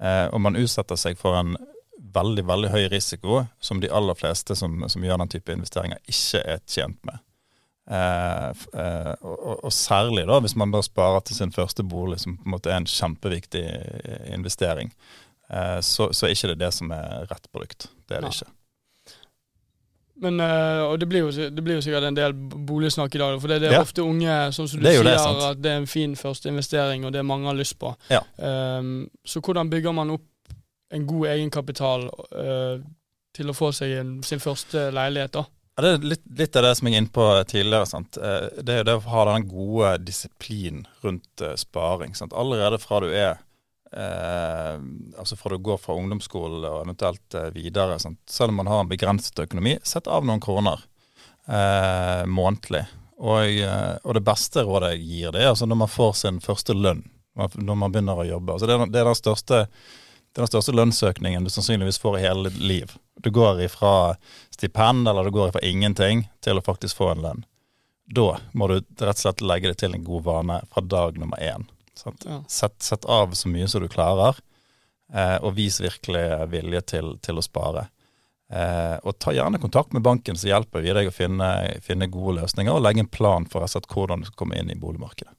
Eh, 0.00 0.28
og 0.32 0.40
man 0.40 0.54
utsetter 0.56 0.96
seg 0.96 1.16
for 1.18 1.34
en 1.34 1.56
veldig 1.98 2.44
veldig 2.46 2.70
høy 2.70 2.88
risiko 2.92 3.46
som 3.60 3.80
de 3.82 3.90
aller 3.90 4.14
fleste 4.14 4.54
som, 4.56 4.84
som 4.88 5.02
gjør 5.04 5.18
den 5.18 5.28
type 5.28 5.52
investeringer, 5.52 5.98
ikke 6.08 6.42
er 6.54 6.60
tjent 6.66 6.98
med. 7.08 7.18
Eh, 7.90 8.50
eh, 8.82 9.14
og, 9.24 9.64
og- 9.64 9.72
særlig 9.72 10.26
da 10.28 10.38
hvis 10.44 10.56
man 10.60 10.70
bare 10.70 10.84
sparer 10.84 11.20
til 11.24 11.36
sin 11.36 11.52
første 11.52 11.82
bolig, 11.88 12.20
som 12.20 12.36
på 12.36 12.44
en 12.46 12.52
måte 12.54 12.70
er 12.70 12.76
en 12.82 12.86
kjempeviktig 12.86 13.64
eh, 13.64 14.28
investering, 14.34 14.92
eh, 15.50 15.80
så, 15.80 16.10
så 16.12 16.26
er 16.28 16.36
ikke 16.36 16.52
det 16.52 16.58
det 16.66 16.72
som 16.76 16.90
er 16.92 17.26
rett 17.30 17.50
produkt. 17.52 17.88
Det 18.08 18.16
er 18.18 18.26
det 18.26 18.30
ja. 18.34 18.36
ikke. 18.42 18.54
Men, 20.18 20.40
eh, 20.42 20.80
og 20.82 20.96
det 20.98 21.06
blir, 21.08 21.20
jo, 21.28 21.30
det 21.54 21.62
blir 21.62 21.76
jo 21.78 21.82
sikkert 21.86 22.08
en 22.08 22.16
del 22.18 22.32
boligsnakk 22.34 23.14
i 23.14 23.20
dag, 23.22 23.36
for 23.40 23.48
det, 23.52 23.60
det 23.62 23.68
er 23.70 23.76
Ja. 23.78 23.82
ofte 23.86 24.02
unge 24.02 24.38
som 24.52 24.66
du 24.66 24.80
Det 24.82 24.90
er 24.96 24.98
sier, 24.98 25.04
det, 25.06 25.50
at 25.52 25.60
det 25.62 25.70
er 25.72 25.76
en 25.84 25.86
fin 25.86 26.16
første 26.18 26.48
investering, 26.50 27.04
og 27.06 27.12
det 27.14 27.22
mange 27.24 27.46
har 27.46 27.54
lyst 27.54 27.78
på. 27.78 27.92
Ja. 28.10 28.20
Um, 28.38 29.08
så 29.24 29.40
hvordan 29.40 29.70
bygger 29.70 29.94
man 29.94 30.10
opp 30.10 30.26
en 30.94 31.06
god 31.06 31.26
egenkapital 31.34 32.08
uh, 32.32 32.80
til 33.36 33.50
å 33.50 33.56
få 33.56 33.70
seg 33.76 33.94
en, 34.00 34.12
sin 34.26 34.42
første 34.42 34.88
leilighet, 34.94 35.36
da? 35.36 35.44
Ja, 35.78 35.82
det 35.84 35.90
er 35.92 36.06
litt, 36.10 36.24
litt 36.40 36.56
av 36.58 36.64
det 36.66 36.72
som 36.74 36.88
jeg 36.88 36.96
er 36.96 37.02
inne 37.04 37.14
på 37.14 37.24
tidligere. 37.46 37.86
Sant? 37.86 38.16
Eh, 38.18 38.48
Det 38.66 38.72
er 38.74 38.80
jo 38.80 38.86
det 38.88 38.94
å 38.98 39.10
ha 39.12 39.26
den 39.28 39.44
gode 39.46 39.92
disiplin 40.02 40.80
rundt 41.04 41.44
eh, 41.44 41.54
sparing. 41.54 42.16
Sant? 42.18 42.34
Allerede 42.34 42.80
fra 42.82 42.98
du 43.04 43.06
er 43.12 43.36
eh, 43.94 44.74
altså 45.14 45.38
fra 45.38 45.52
du 45.54 45.62
går 45.62 45.78
fra 45.78 45.94
ungdomsskolen 45.94 46.66
og 46.66 46.80
eventuelt 46.80 47.38
videre, 47.54 48.00
sant? 48.02 48.18
selv 48.26 48.50
om 48.50 48.58
man 48.64 48.72
har 48.72 48.82
en 48.82 48.90
begrenset 48.90 49.38
økonomi, 49.44 49.76
sett 49.86 50.10
av 50.10 50.26
noen 50.26 50.42
kroner 50.42 50.82
eh, 51.46 52.26
månedlig. 52.26 52.82
Og, 53.18 53.62
og 54.02 54.12
det 54.14 54.26
beste 54.26 54.66
rådet 54.66 54.92
jeg 54.96 55.06
gir, 55.06 55.30
det 55.34 55.46
er 55.46 55.52
altså 55.52 55.66
når 55.66 55.78
man 55.86 55.90
får 55.90 56.12
sin 56.24 56.42
første 56.42 56.74
lønn. 56.74 57.06
Når 57.38 57.78
man 57.78 57.94
begynner 57.94 58.18
å 58.18 58.26
jobbe. 58.26 58.54
Altså 58.54 58.66
det, 58.66 58.74
er, 58.74 58.90
det 58.90 58.98
er 58.98 59.10
den 59.12 59.18
største 59.18 59.62
det 60.32 60.40
er 60.40 60.46
den 60.46 60.52
største 60.52 60.74
lønnsøkningen 60.76 61.44
du 61.46 61.50
sannsynligvis 61.50 62.00
får 62.02 62.18
i 62.18 62.24
hele 62.26 62.50
ditt 62.50 62.60
liv. 62.62 62.96
Du 63.18 63.30
går 63.34 63.62
ifra 63.64 64.16
stipend 64.54 65.08
eller 65.08 65.24
du 65.24 65.34
går 65.34 65.50
ifra 65.50 65.62
ingenting 65.66 66.26
til 66.44 66.60
å 66.60 66.64
faktisk 66.64 67.00
få 67.00 67.12
en 67.14 67.24
lønn. 67.24 67.46
Da 68.08 68.38
må 68.52 68.68
du 68.70 68.78
rett 68.78 69.16
og 69.16 69.20
slett 69.20 69.42
legge 69.44 69.72
det 69.72 69.80
til 69.82 69.96
en 69.96 70.04
god 70.04 70.24
vane 70.28 70.60
fra 70.72 70.84
dag 70.84 71.18
nummer 71.20 71.40
én. 71.42 71.66
Sant? 71.98 72.24
Ja. 72.28 72.40
Sett, 72.48 72.78
sett 72.82 73.04
av 73.04 73.34
så 73.36 73.50
mye 73.50 73.68
som 73.68 73.82
du 73.82 73.88
klarer, 73.90 74.38
eh, 75.12 75.36
og 75.42 75.56
vis 75.58 75.80
virkelig 75.82 76.24
vilje 76.52 76.84
til, 76.94 77.16
til 77.24 77.40
å 77.40 77.44
spare. 77.44 77.88
Eh, 78.48 78.94
og 79.02 79.18
ta 79.20 79.34
gjerne 79.36 79.60
kontakt 79.60 79.92
med 79.92 80.06
banken, 80.06 80.38
så 80.38 80.48
hjelper 80.52 80.84
vi 80.84 80.94
deg 80.96 81.10
å 81.10 81.14
finne, 81.14 81.50
finne 81.84 82.08
gode 82.12 82.38
løsninger, 82.38 82.72
og 82.72 82.86
legge 82.86 83.04
en 83.04 83.12
plan 83.12 83.48
for 83.50 83.60
rett 83.60 83.74
og 83.74 83.76
slett 83.76 83.92
hvordan 83.92 84.22
du 84.22 84.30
skal 84.30 84.44
komme 84.44 84.60
inn 84.60 84.72
i 84.72 84.78
boligmarkedet. 84.78 85.34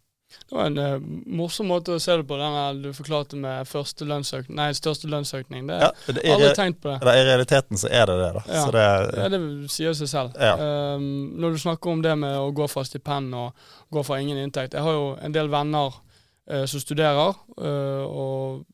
Det 0.49 0.55
var 0.55 0.65
en 0.65 0.77
uh, 0.77 1.09
morsom 1.29 1.67
måte 1.69 1.93
å 1.93 1.99
se 2.01 2.15
det 2.17 2.23
på, 2.25 2.37
den 2.39 2.79
du 2.81 2.89
forklarte 2.97 3.37
med 3.37 3.67
første 3.69 4.05
lønnsøkning, 4.09 4.55
nei, 4.57 4.71
største 4.73 5.09
lønnsøkning. 5.11 5.67
Det, 5.69 5.77
Ja, 5.83 5.89
det 6.07 6.23
er, 6.23 6.31
aldri 6.33 6.49
tenkt 6.57 6.79
på 6.81 6.89
det. 6.89 6.95
det 7.05 7.13
I 7.19 7.25
realiteten 7.27 7.77
så 7.77 7.91
er 7.93 8.09
det 8.09 8.15
det, 8.17 8.29
da. 8.39 8.41
Ja. 8.47 8.63
Så 8.63 8.73
det, 8.73 8.85
Ja, 9.19 9.27
det 9.29 9.41
sier 9.69 9.93
seg 9.99 10.09
selv. 10.09 10.39
Ja. 10.41 10.55
Um, 10.97 11.35
når 11.37 11.53
du 11.53 11.61
snakker 11.61 11.93
om 11.93 12.01
det 12.01 12.15
med 12.17 12.33
å 12.39 12.49
gå 12.57 12.65
fra 12.71 12.81
stipend 12.87 13.37
og 13.37 13.69
gå 13.93 14.03
fra 14.05 14.17
ingen 14.21 14.39
inntekt 14.41 14.73
Jeg 14.73 14.85
har 14.85 14.97
jo 14.97 15.05
en 15.21 15.35
del 15.35 15.51
venner 15.53 15.93
uh, 15.93 16.65
som 16.65 16.81
studerer, 16.81 17.37
uh, 17.61 18.03
og 18.09 18.65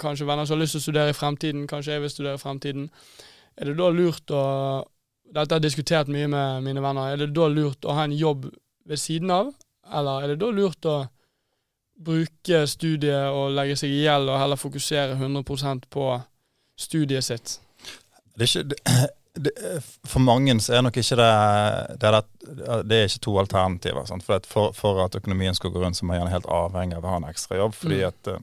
kanskje 0.00 0.28
venner 0.30 0.46
som 0.46 0.56
har 0.56 0.62
lyst 0.62 0.78
til 0.78 0.84
å 0.84 0.86
studere 0.86 1.10
i 1.10 1.16
fremtiden. 1.16 1.66
Kanskje 1.70 1.96
jeg 1.96 2.04
vil 2.04 2.14
studere 2.14 2.38
i 2.38 2.44
fremtiden. 2.44 2.86
Er 3.58 3.72
det 3.72 3.76
da 3.82 3.90
lurt 3.90 4.30
å 4.30 4.44
Dette 5.30 5.54
har 5.54 5.60
jeg 5.60 5.68
diskutert 5.68 6.08
mye 6.10 6.26
med 6.26 6.64
mine 6.66 6.82
venner. 6.82 7.12
Er 7.12 7.20
det 7.20 7.28
da 7.36 7.44
lurt 7.46 7.86
å 7.86 7.94
ha 7.94 8.02
en 8.02 8.14
jobb 8.18 8.48
ved 8.90 8.98
siden 8.98 9.30
av, 9.30 9.52
eller 9.92 10.22
er 10.24 10.32
det 10.32 10.40
da 10.42 10.50
lurt 10.54 10.86
å 10.88 10.98
bruke 12.00 12.64
studiet 12.70 13.30
og 13.34 13.52
legge 13.52 13.76
seg 13.76 13.92
i 13.92 14.04
gjeld 14.06 14.30
og 14.32 14.38
heller 14.40 14.60
fokusere 14.60 15.16
100% 15.18 15.88
på 15.92 16.10
studiet 16.80 17.26
sitt? 17.26 17.56
det 18.36 18.46
er 18.46 18.62
ikke, 18.62 19.08
det, 19.44 19.52
for 20.08 20.24
mange 20.24 20.54
så 20.64 20.78
er 20.78 20.86
nok 20.86 20.96
ikke 20.96 21.18
det 21.20 21.32
Det 22.00 22.08
er, 22.08 22.16
det, 22.40 22.78
det 22.88 22.96
er 23.00 23.10
ikke 23.10 23.24
to 23.26 23.36
alternativer. 23.42 24.08
For, 24.24 24.46
for, 24.48 24.72
for 24.76 25.02
at 25.04 25.18
økonomien 25.18 25.54
skal 25.54 25.74
gå 25.74 25.82
rundt, 25.82 25.98
så 25.98 26.06
må 26.06 26.14
man 26.14 26.22
gjerne 26.22 26.34
helt 26.38 26.48
avhengig 26.48 26.96
av 26.96 27.04
å 27.04 27.12
ha 27.12 27.20
en 27.20 27.28
ekstra 27.28 27.60
jobb. 27.60 27.76
Fordi 27.76 28.00
Mm. 28.00 28.08
at 28.08 28.32
eh, 28.32 28.40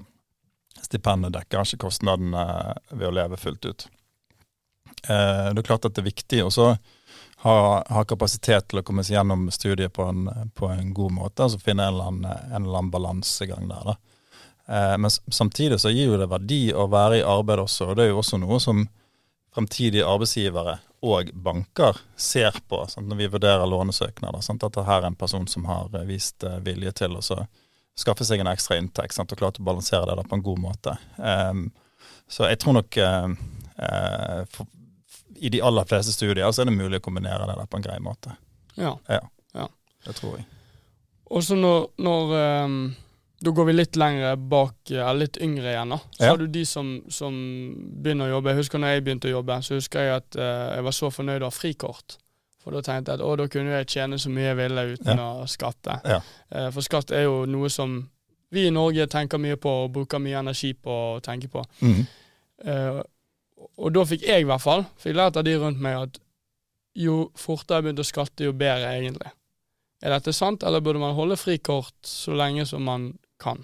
stipendet 0.86 1.34
dekker 1.34 1.66
ikke 1.66 1.88
kostnadene 1.88 2.44
ved 2.92 3.08
å 3.10 3.16
leve 3.16 3.39
fullt 3.42 3.66
ut. 3.66 3.88
Eh, 5.10 5.50
det 5.54 5.63
er 5.63 5.68
klart 5.68 5.86
at 5.86 5.96
det 5.96 6.01
er 6.04 6.12
viktig 6.12 6.44
Og 6.46 6.54
så 6.54 6.70
ha, 7.44 7.84
ha 7.89 8.03
kapasitet 8.10 8.70
til 8.70 8.82
å 8.82 8.84
komme 8.86 9.03
seg 9.06 9.20
gjennom 9.20 9.48
studiet 9.53 9.94
på 9.94 10.08
en, 10.10 10.25
på 10.58 10.70
en 10.74 10.94
god 10.94 11.13
måte. 11.20 11.46
Altså 11.46 11.62
finne 11.62 11.86
en 11.86 11.94
eller 11.94 12.12
annen, 12.12 12.53
annen 12.58 12.91
balansegang 12.94 13.70
der. 13.70 13.91
Da. 13.91 13.98
Eh, 14.67 14.96
men 14.98 15.12
samtidig 15.12 15.79
så 15.82 15.94
gir 15.94 16.12
jo 16.12 16.20
det 16.20 16.29
verdi 16.32 16.62
å 16.74 16.88
være 16.91 17.22
i 17.22 17.27
arbeid 17.27 17.63
også, 17.63 17.91
og 17.91 18.00
det 18.00 18.08
er 18.08 18.13
jo 18.13 18.22
også 18.24 18.41
noe 18.41 18.60
som 18.63 18.88
fremtidige 19.56 20.06
arbeidsgivere 20.06 20.79
og 21.08 21.29
banker 21.34 22.00
ser 22.17 22.58
på 22.67 22.82
sant, 22.89 23.08
når 23.08 23.22
vi 23.22 23.29
vurderer 23.38 23.70
lånesøknader. 23.70 24.41
Sant, 24.41 24.65
at 24.65 24.74
det 24.74 24.86
her 24.88 25.03
er 25.03 25.12
en 25.12 25.20
person 25.20 25.48
som 25.50 25.70
har 25.70 25.94
eh, 25.94 26.08
vist 26.10 26.44
eh, 26.44 26.62
vilje 26.65 26.96
til 27.03 27.20
å 27.20 27.25
skaffe 27.98 28.25
seg 28.25 28.41
en 28.41 28.50
ekstra 28.51 28.77
inntekt 28.82 29.15
sant, 29.17 29.32
og 29.32 29.39
klart 29.39 29.62
å 29.62 29.65
balansere 29.65 30.17
det 30.17 30.25
på 30.27 30.38
en 30.38 30.46
god 30.46 30.63
måte. 30.63 30.98
Eh, 31.22 31.53
så 32.27 32.50
jeg 32.50 32.60
tror 32.60 32.75
nok 32.75 32.98
uh, 33.00 33.29
uh, 33.79 34.41
for, 34.51 34.67
i 35.38 35.51
de 35.53 35.62
aller 35.63 35.88
fleste 35.89 36.13
studier 36.15 36.51
så 36.51 36.63
er 36.63 36.70
det 36.70 36.77
mulig 36.77 37.01
å 37.01 37.06
kombinere 37.06 37.48
det 37.50 37.58
der 37.60 37.70
på 37.70 37.79
en 37.79 37.86
grei 37.86 37.98
måte. 38.03 38.36
Ja. 38.75 38.96
ja. 39.10 39.24
ja. 39.58 39.67
Det 40.06 40.15
tror 40.17 40.39
jeg. 40.39 40.48
Og 41.27 41.44
så 41.44 41.58
når, 41.60 41.91
når 42.01 42.34
um 42.38 42.79
da 43.39 43.51
går 43.51 43.65
vi 43.65 43.74
litt 43.74 43.96
lenger 43.96 44.36
bak, 44.36 44.91
eller 44.91 45.13
litt 45.13 45.38
yngre 45.38 45.70
igjen. 45.70 45.89
da. 45.94 46.00
Så 46.12 46.24
ja. 46.24 46.29
har 46.29 46.38
du 46.41 46.48
de 46.48 46.63
som, 46.65 46.88
som, 47.13 47.36
begynner 48.01 48.32
å 48.32 48.38
jobbe. 48.38 48.53
Jeg 48.53 48.63
husker 48.63 48.82
når 48.82 48.96
jeg 48.96 49.03
begynte 49.06 49.29
å 49.29 49.36
jobbe, 49.36 49.58
så 49.62 49.77
husker 49.77 50.08
jeg 50.08 50.15
at 50.15 50.38
uh, 50.41 50.46
jeg 50.74 50.86
var 50.88 50.96
så 50.98 51.10
fornøyd 51.13 51.46
ha 51.46 51.51
frikort. 51.53 52.17
For 52.63 52.74
da 52.74 52.82
tenkte 52.82 53.13
jeg 53.13 53.22
at 53.22 53.25
å, 53.27 53.36
da 53.38 53.46
kunne 53.51 53.75
jeg 53.75 53.89
tjene 53.94 54.17
så 54.20 54.32
mye 54.34 54.48
jeg 54.50 54.58
ville 54.58 54.86
uten 54.96 55.22
ja. 55.22 55.27
å 55.38 55.46
skatte. 55.50 56.00
Ja. 56.10 56.17
Uh, 56.50 56.70
for 56.74 56.88
skatt 56.88 57.13
er 57.13 57.27
jo 57.27 57.44
noe 57.50 57.70
som 57.74 58.00
vi 58.53 58.65
i 58.65 58.74
Norge 58.74 59.06
tenker 59.12 59.41
mye 59.44 59.60
på 59.62 59.70
og 59.84 59.94
bruker 60.00 60.24
mye 60.24 60.41
energi 60.41 60.74
på 60.74 60.98
å 60.98 61.22
tenke 61.22 61.51
på. 61.51 61.62
Mm. 61.86 62.01
Uh, 62.65 63.03
og 63.58 63.94
da 63.94 64.06
fikk 64.06 64.26
jeg 64.28 64.44
i 64.44 64.48
hvert 64.48 64.64
fall 64.64 64.86
fikk 65.02 65.18
lært 65.18 65.40
av 65.40 65.46
de 65.48 65.56
rundt 65.58 65.82
meg 65.82 65.98
at 66.00 66.20
jo 66.98 67.28
fortere 67.38 67.80
jeg 67.80 67.88
begynte 67.88 68.06
å 68.06 68.10
skatte, 68.10 68.46
jo 68.48 68.54
bedre 68.58 68.94
egentlig. 68.98 69.32
Er 70.02 70.14
dette 70.14 70.34
sant, 70.34 70.64
eller 70.66 70.82
burde 70.86 71.02
man 71.02 71.18
holde 71.18 71.38
frikort 71.40 71.98
så 72.06 72.36
lenge 72.38 72.66
som 72.70 72.86
man 72.86 73.12
kan? 73.42 73.64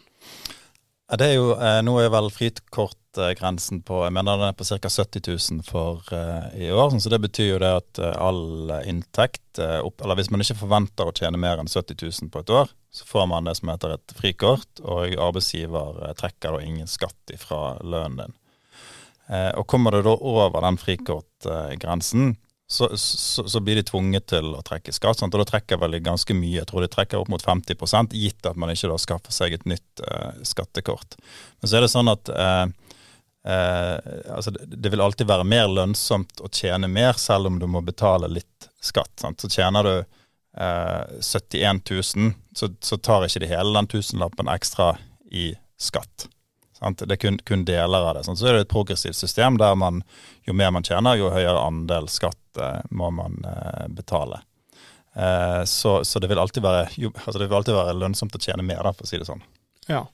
Ja, 1.12 1.18
det 1.20 1.28
er 1.30 1.36
jo, 1.36 1.50
eh, 1.54 1.80
Nå 1.86 1.98
er 2.02 2.10
vel 2.14 2.30
frikortgrensen 2.34 3.84
på 3.86 4.00
jeg 4.06 4.14
mener 4.16 4.40
den 4.40 4.50
er 4.50 4.58
på 4.58 4.66
ca. 4.66 4.90
70 4.90 5.28
000 5.30 5.66
for 5.68 6.02
eh, 6.16 6.66
i 6.66 6.72
år. 6.74 6.96
så 6.98 7.12
Det 7.12 7.22
betyr 7.22 7.50
jo 7.52 7.60
det 7.62 7.74
at 7.82 8.02
uh, 8.02 8.14
all 8.18 8.72
inntekt 8.90 9.60
uh, 9.60 9.84
opp, 9.86 10.02
eller 10.02 10.18
Hvis 10.18 10.32
man 10.34 10.42
ikke 10.42 10.62
forventer 10.64 11.10
å 11.10 11.14
tjene 11.14 11.38
mer 11.38 11.62
enn 11.62 11.70
70 11.70 12.02
000 12.02 12.32
på 12.34 12.42
et 12.42 12.50
år, 12.50 12.72
så 12.94 13.06
får 13.06 13.28
man 13.30 13.46
det 13.46 13.58
som 13.60 13.70
heter 13.70 13.94
et 13.94 14.16
frikort, 14.18 14.82
og 14.82 15.14
arbeidsgiver 15.18 16.16
trekker 16.18 16.58
da 16.58 16.66
ingen 16.66 16.90
skatt 16.90 17.34
fra 17.42 17.76
lønnen 17.82 18.24
din. 18.24 18.36
Og 19.32 19.64
Kommer 19.72 19.96
du 19.96 20.02
da 20.04 20.12
over 20.20 20.62
den 20.66 20.76
frikortgrensen, 20.78 22.34
så, 22.74 22.98
så, 22.98 23.48
så, 23.48 23.60
blir 23.60 23.76
de 23.76 23.84
tvunget 23.84 24.26
til 24.32 24.54
å 24.56 24.62
trekke 24.66 24.94
skatt. 24.96 25.20
Sant? 25.20 25.36
Og 25.36 25.44
da 25.44 25.48
trekker 25.48 25.78
vel 25.82 26.00
ganske 26.04 26.34
mye. 26.34 26.62
Jeg 26.62 26.70
tror 26.70 26.82
de 26.82 26.90
trekker 26.92 27.20
opp 27.20 27.30
mot 27.30 27.44
50 27.44 28.16
gitt 28.18 28.48
at 28.50 28.58
man 28.60 28.72
ikke 28.74 28.90
da 28.90 28.98
skaffer 29.02 29.36
seg 29.36 29.58
et 29.58 29.68
nytt 29.70 30.02
eh, 30.08 30.40
skattekort. 30.48 31.18
Men 31.62 31.70
så 31.70 31.78
er 31.78 31.86
det 31.86 31.92
sånn 31.94 32.10
at 32.10 32.32
eh, 32.34 32.66
eh, 33.54 33.94
altså 34.34 34.56
det, 34.56 34.72
det, 34.74 34.90
vil 34.90 35.06
alltid 35.06 35.30
være 35.30 35.48
mer 35.48 35.70
lønnsomt 35.70 36.42
å 36.42 36.50
tjene 36.50 36.90
mer, 36.90 37.20
selv 37.22 37.52
om 37.52 37.60
du 37.62 37.68
må 37.70 37.84
betale 37.86 38.32
litt 38.32 38.70
skatt. 38.82 39.14
Sant? 39.22 39.44
Så 39.44 39.52
tjener 39.54 39.90
du 39.90 39.96
71 40.54 41.80
000, 41.90 42.34
så, 42.54 42.68
så 42.86 42.98
tar 43.02 43.24
ikke 43.26 43.42
de 43.42 43.48
hele 43.50 43.74
den 43.74 43.88
tusenlappen 43.90 44.52
ekstra 44.54 44.92
i 45.34 45.48
skatt. 45.82 46.28
Det 46.84 47.16
er 47.16 47.22
kun, 47.22 47.40
kun, 47.48 47.66
deler 47.68 48.10
av 48.10 48.18
det. 48.18 48.26
Så 48.28 48.48
er 48.48 48.58
det 48.58 48.66
et 48.66 48.74
progressivt 48.74 49.18
system 49.18 49.58
der 49.62 49.76
man, 49.80 50.02
jo 50.48 50.56
mer 50.58 50.74
man 50.76 50.86
tjener, 50.86 51.20
jo 51.20 51.32
høyere 51.34 51.62
andel 51.64 52.10
skatt 52.12 52.62
eh, 52.62 52.82
må 52.92 53.12
man 53.16 53.40
eh, 53.48 53.88
betale. 53.94 54.44
Eh, 55.16 55.64
så, 55.70 56.04
så, 56.04 56.20
det, 56.20 56.30
vil 56.32 56.40
alltid 56.40 56.64
være, 56.64 56.88
jo, 56.98 57.14
altså 57.26 57.40
det 57.40 57.50
vil 57.50 57.60
alltid 57.60 57.78
være 57.78 58.00
lønnsomt 58.00 58.36
å 58.36 58.42
tjene 58.42 58.66
mer, 58.66 58.82
da, 58.84 58.94
for 58.96 59.06
å 59.06 59.12
si 59.12 59.22
det 59.22 59.30
sånn. 59.30 59.44
Ja. 59.88 60.08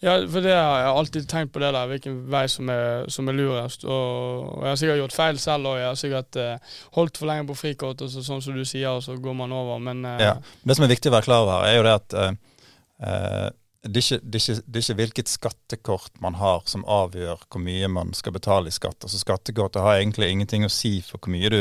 ja. 0.00 0.14
for 0.30 0.40
det 0.40 0.54
har 0.56 0.78
jeg 0.80 0.92
alltid 0.96 1.26
tenkt 1.28 1.52
på 1.52 1.60
det 1.60 1.72
der, 1.74 1.88
hvilken 1.90 2.18
vei 2.32 2.46
som 2.50 2.70
er, 2.72 3.08
som 3.12 3.28
er 3.28 3.36
lurest. 3.36 3.84
Og, 3.84 4.46
og, 4.46 4.62
jeg 4.64 4.70
har 4.70 4.78
sikkert 4.80 5.02
gjort 5.02 5.16
feil 5.16 5.40
selv, 5.42 5.68
og 5.68 5.80
jeg 5.80 5.88
har 5.88 5.98
sikkert 6.00 6.40
eh, 6.40 6.78
holdt 6.96 7.20
for 7.20 7.30
lenge 7.30 7.48
på 7.50 7.58
frikort, 7.60 8.04
og 8.04 8.12
så, 8.12 8.24
sånn 8.24 8.44
som 8.44 8.56
du 8.56 8.64
sier, 8.64 8.88
og 8.90 9.04
så 9.04 9.18
går 9.20 9.36
man 9.42 9.54
over, 9.56 9.82
men 9.84 10.04
eh, 10.08 10.24
ja. 10.30 10.36
Det 10.64 10.78
som 10.78 10.86
er 10.86 10.94
viktig 10.94 11.12
å 11.12 11.16
være 11.16 11.28
klar 11.28 11.44
over, 11.44 11.58
her, 11.60 11.68
er 11.68 11.78
jo 11.78 11.86
det 11.88 11.96
at 12.00 12.18
eh, 12.22 13.50
det 13.82 13.98
er, 13.98 14.02
ikke, 14.02 14.22
det, 14.22 14.38
er 14.38 14.42
ikke, 14.42 14.62
det 14.66 14.76
er, 14.78 14.84
ikke, 14.84 14.98
hvilket 15.00 15.30
skattekort 15.30 16.20
man 16.22 16.36
har 16.38 16.62
som 16.70 16.84
avgjør 16.86 17.40
hvor 17.50 17.62
mye 17.64 17.88
man 17.90 18.12
skal 18.14 18.36
betale 18.36 18.70
i 18.70 18.74
skatt. 18.74 19.00
Altså 19.02 19.18
Skattekortet 19.18 19.82
har 19.82 19.98
egentlig 19.98 20.28
ingenting 20.30 20.66
å 20.66 20.70
si 20.70 21.00
for 21.02 21.18
hvor 21.18 21.34
mye 21.34 21.50
du 21.50 21.60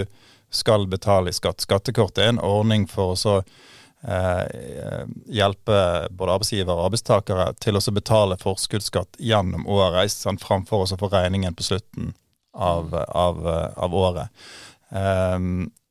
skal 0.54 0.86
betale 0.92 1.32
i 1.32 1.36
skatt. 1.36 1.64
Skattekortet 1.66 2.22
er 2.22 2.34
en 2.36 2.44
ordning 2.46 2.86
for 2.92 3.16
å 3.16 3.18
så 3.18 3.36
eh, 3.42 5.02
hjelpe 5.34 5.80
både 6.14 6.36
arbeidsgiver 6.38 6.76
og 6.76 6.92
arbeidstakere 6.92 7.48
til 7.64 7.80
å 7.80 7.84
betale 7.98 8.38
forskuddsskatt 8.42 9.18
gjennom 9.18 9.66
året, 9.66 10.14
framfor 10.44 10.86
å 10.86 11.00
få 11.02 11.10
regningen 11.10 11.58
på 11.58 11.72
slutten 11.72 12.14
av, 12.54 12.94
av, 12.94 13.42
av 13.74 13.98
året. 13.98 14.46
Eh, 14.94 15.40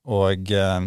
og 0.06 0.54
eh, 0.54 0.80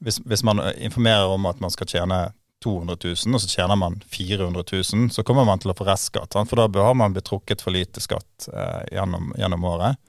hvis, 0.00 0.22
hvis 0.24 0.46
man 0.46 0.64
informerer 0.72 1.36
om 1.36 1.52
at 1.52 1.60
man 1.60 1.74
skal 1.74 1.92
tjene 1.92 2.24
200 2.66 2.98
000, 3.04 3.36
og 3.36 3.42
så 3.42 3.48
tjener 3.48 3.78
man 3.78 4.00
400 4.10 4.64
000, 4.72 5.08
så 5.14 5.24
kommer 5.26 5.46
man 5.46 5.62
til 5.62 5.70
å 5.70 5.78
få 5.78 5.86
restskatt. 5.86 6.34
For 6.50 6.58
da 6.58 6.84
har 6.88 6.98
man 6.98 7.14
blitt 7.14 7.28
trukket 7.30 7.62
for 7.62 7.74
lite 7.74 8.02
skatt 8.02 8.48
eh, 8.50 8.82
gjennom, 8.96 9.30
gjennom, 9.38 9.66
året. 9.70 10.00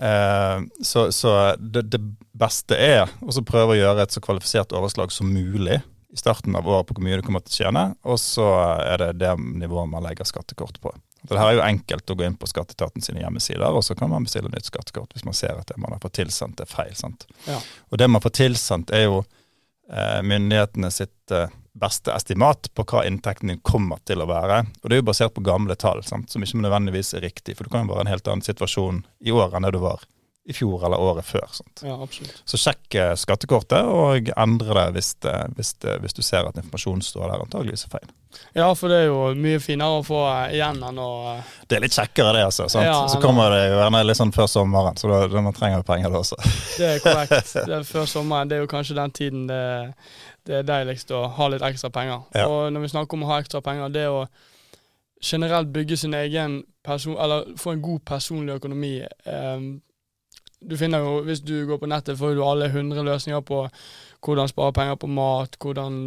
Eh, 0.00 0.58
så, 0.84 1.08
så 1.12 1.34
det, 1.58 1.88
det, 1.94 2.02
beste 2.38 2.76
er 2.78 3.08
å 3.18 3.42
prøve 3.42 3.74
å 3.74 3.78
gjøre 3.78 4.04
et 4.04 4.14
så 4.14 4.20
kvalifisert 4.22 4.74
overslag 4.76 5.10
som 5.10 5.32
mulig 5.32 5.80
i 6.12 6.16
starten 6.16 6.54
av 6.56 6.68
året 6.68 6.86
på 6.86 6.94
hvor 6.96 7.04
mye 7.04 7.18
du 7.18 7.24
kommer 7.26 7.42
til 7.44 7.52
å 7.52 7.58
tjene, 7.64 7.82
og 8.08 8.20
så 8.20 8.46
er 8.84 9.00
det 9.02 9.08
det 9.24 9.32
nivået 9.40 9.90
man 9.90 10.04
legger 10.06 10.28
skattekort 10.28 10.78
på. 10.84 10.92
Så 11.24 11.34
det 11.34 11.40
her 11.40 11.50
er 11.50 11.58
jo 11.58 11.64
enkelt 11.66 12.12
å 12.12 12.16
gå 12.16 12.24
inn 12.24 12.38
på 12.38 12.48
skatteetaten 12.48 13.04
sine 13.04 13.24
hjemmesider, 13.24 13.66
og 13.74 13.82
så 13.84 13.96
kan 13.98 14.12
man 14.12 14.24
bestille 14.24 14.52
nytt 14.52 14.70
skattekort 14.70 15.16
hvis 15.16 15.26
man 15.26 15.36
ser 15.36 15.58
at 15.58 15.68
det 15.68 15.76
man 15.82 15.92
har 15.92 16.00
fått 16.04 16.16
tilsendt 16.20 16.62
er 16.62 16.70
feil. 16.70 16.94
sant? 16.96 17.26
Ja. 17.48 17.58
Og 17.90 18.00
det 18.00 18.08
man 18.08 18.24
får 18.24 18.36
tilsendt 18.38 18.94
er 18.94 19.08
jo 19.08 19.18
myndighetene 20.22 20.90
sitt 20.92 21.32
eh, 21.32 21.48
beste 21.78 22.12
estimat 22.12 22.68
på 22.74 22.84
hva 22.90 23.04
inntekten 23.06 23.52
din 23.52 23.62
kommer 23.62 24.02
til 24.08 24.22
å 24.22 24.28
være. 24.28 24.64
Og 24.82 24.88
det 24.88 24.96
er 24.96 25.02
jo 25.02 25.08
basert 25.08 25.34
på 25.36 25.44
gamle 25.46 25.78
tall, 25.78 26.02
sant? 26.04 26.30
som 26.32 26.44
ikke 26.44 26.60
nødvendigvis 26.60 27.14
er 27.14 27.24
riktig. 27.28 27.56
For 27.56 27.64
du 27.64 27.72
kan 27.72 27.86
jo 27.86 27.94
være 27.94 28.04
i 28.04 28.08
en 28.08 28.14
helt 28.16 28.30
annen 28.30 28.46
situasjon 28.46 29.04
i 29.24 29.34
år 29.34 29.54
enn 29.56 29.68
det 29.68 29.76
du 29.76 29.82
var 29.84 30.04
i 30.48 30.54
fjor 30.56 30.86
eller 30.86 30.96
året 30.96 31.26
før. 31.28 31.44
Ja. 31.84 31.96
Så 32.48 32.56
sjekk 32.56 32.94
eh, 32.96 33.10
skattekortet, 33.20 33.84
og 33.84 34.30
endre 34.32 34.78
det 34.78 34.86
hvis, 34.96 35.10
hvis, 35.58 35.74
hvis 36.00 36.16
du 36.16 36.22
ser 36.24 36.48
at 36.48 36.56
informasjonen 36.56 37.04
står 37.04 37.26
der 37.28 37.42
antageligvis 37.44 37.84
er 37.84 37.92
feil. 37.98 38.06
Ja, 38.56 38.68
for 38.76 38.88
det 38.88 39.02
er 39.02 39.06
jo 39.10 39.34
mye 39.36 39.60
finere 39.60 39.98
å 40.00 40.04
få 40.04 40.22
igjen 40.52 40.80
enn 40.84 41.00
å 41.00 41.10
Det 41.68 41.76
er 41.76 41.84
litt 41.84 41.96
kjekkere, 41.96 42.32
det, 42.36 42.46
altså. 42.48 42.68
sant? 42.72 42.88
Ja, 42.88 43.02
så 43.12 43.20
kommer 43.20 43.52
det 43.52 43.60
jo 43.66 43.76
gjerne 43.76 44.00
litt 44.06 44.20
sånn 44.20 44.32
før 44.36 44.48
sommeren, 44.52 44.96
så 45.00 45.10
da, 45.10 45.18
da 45.28 45.42
man 45.44 45.56
trenger 45.56 45.82
jo 45.82 45.88
penger 45.88 46.14
da 46.14 46.22
også. 46.22 46.38
Det 46.78 46.90
er 46.94 47.02
korrekt. 47.04 47.52
Det 47.68 47.76
er 47.80 47.84
før 47.88 48.08
sommeren. 48.08 48.48
Det 48.48 48.56
er 48.56 48.64
jo 48.64 48.70
kanskje 48.70 48.96
den 48.96 49.12
tiden 49.18 49.42
det, 49.50 49.64
det 50.48 50.62
er 50.62 50.68
deiligst 50.68 51.12
å 51.12 51.26
ha 51.36 51.48
litt 51.52 51.64
ekstra 51.66 51.90
penger. 51.92 52.24
Ja. 52.36 52.46
Og 52.48 52.72
når 52.72 52.86
vi 52.86 52.90
snakker 52.94 53.18
om 53.18 53.26
å 53.26 53.32
ha 53.34 53.42
ekstra 53.42 53.60
penger, 53.64 53.92
det 53.92 54.06
å 54.08 54.22
generelt 55.20 55.68
bygge 55.74 56.00
sin 56.00 56.16
egen 56.16 56.62
person, 56.84 57.18
eller 57.20 57.52
få 57.60 57.74
en 57.74 57.84
god 57.84 58.04
personlig 58.08 58.56
økonomi 58.56 58.94
eh, 59.02 59.68
du 60.58 60.76
finner 60.76 60.98
jo, 60.98 61.22
Hvis 61.22 61.40
du 61.40 61.66
går 61.66 61.78
på 61.78 61.86
nettet, 61.86 62.18
får 62.18 62.34
du 62.34 62.44
alle 62.44 62.70
hundre 62.70 63.04
løsninger 63.04 63.40
på 63.40 63.68
hvordan 64.24 64.48
spare 64.48 64.72
penger 64.72 64.94
på 64.94 65.06
mat, 65.06 65.56
hvordan 65.60 65.98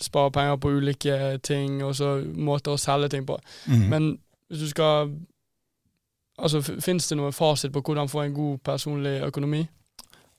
spare 0.00 0.30
penger 0.30 0.56
på 0.56 0.68
ulike 0.68 1.38
ting, 1.42 1.84
og 1.84 1.94
så 1.94 2.24
måter 2.34 2.74
å 2.74 2.80
selge 2.80 3.08
ting 3.08 3.26
på. 3.26 3.38
Mm. 3.66 3.84
Men 3.88 4.08
hvis 4.48 4.66
du 4.66 4.68
skal 4.68 5.12
Altså, 6.40 6.62
Fins 6.80 7.04
det 7.08 7.18
noen 7.18 7.34
fasit 7.36 7.68
på 7.72 7.82
hvordan 7.84 8.08
få 8.08 8.22
en 8.22 8.34
god 8.34 8.62
personlig 8.64 9.18
økonomi? 9.26 9.58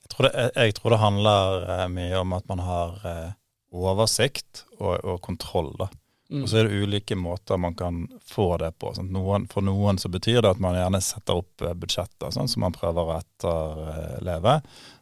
Jeg 0.02 0.10
tror 0.10 0.26
det, 0.26 0.48
jeg 0.56 0.74
tror 0.74 0.90
det 0.90 0.98
handler 0.98 1.66
eh, 1.70 1.84
mye 1.94 2.18
om 2.18 2.34
at 2.34 2.48
man 2.50 2.64
har 2.66 2.96
eh, 3.06 3.34
oversikt 3.72 4.64
og, 4.80 4.98
og 5.04 5.22
kontroll. 5.22 5.70
da. 5.78 5.92
Mm. 6.32 6.44
Og 6.44 6.50
så 6.50 6.62
er 6.62 6.68
det 6.68 6.80
ulike 6.80 7.16
måter 7.20 7.60
man 7.60 7.76
kan 7.76 8.06
få 8.26 8.56
det 8.58 8.72
på. 8.80 8.94
Noen, 9.04 9.50
for 9.52 9.66
noen 9.68 9.98
så 10.00 10.10
betyr 10.10 10.40
det 10.42 10.54
at 10.54 10.62
man 10.64 10.78
gjerne 10.80 11.02
setter 11.04 11.42
opp 11.42 11.64
eh, 11.66 11.76
budsjetter 11.76 12.32
sånn, 12.32 12.48
som 12.48 12.64
man 12.64 12.76
prøver 12.76 13.10
å 13.10 13.18
etterleve. 13.18 14.62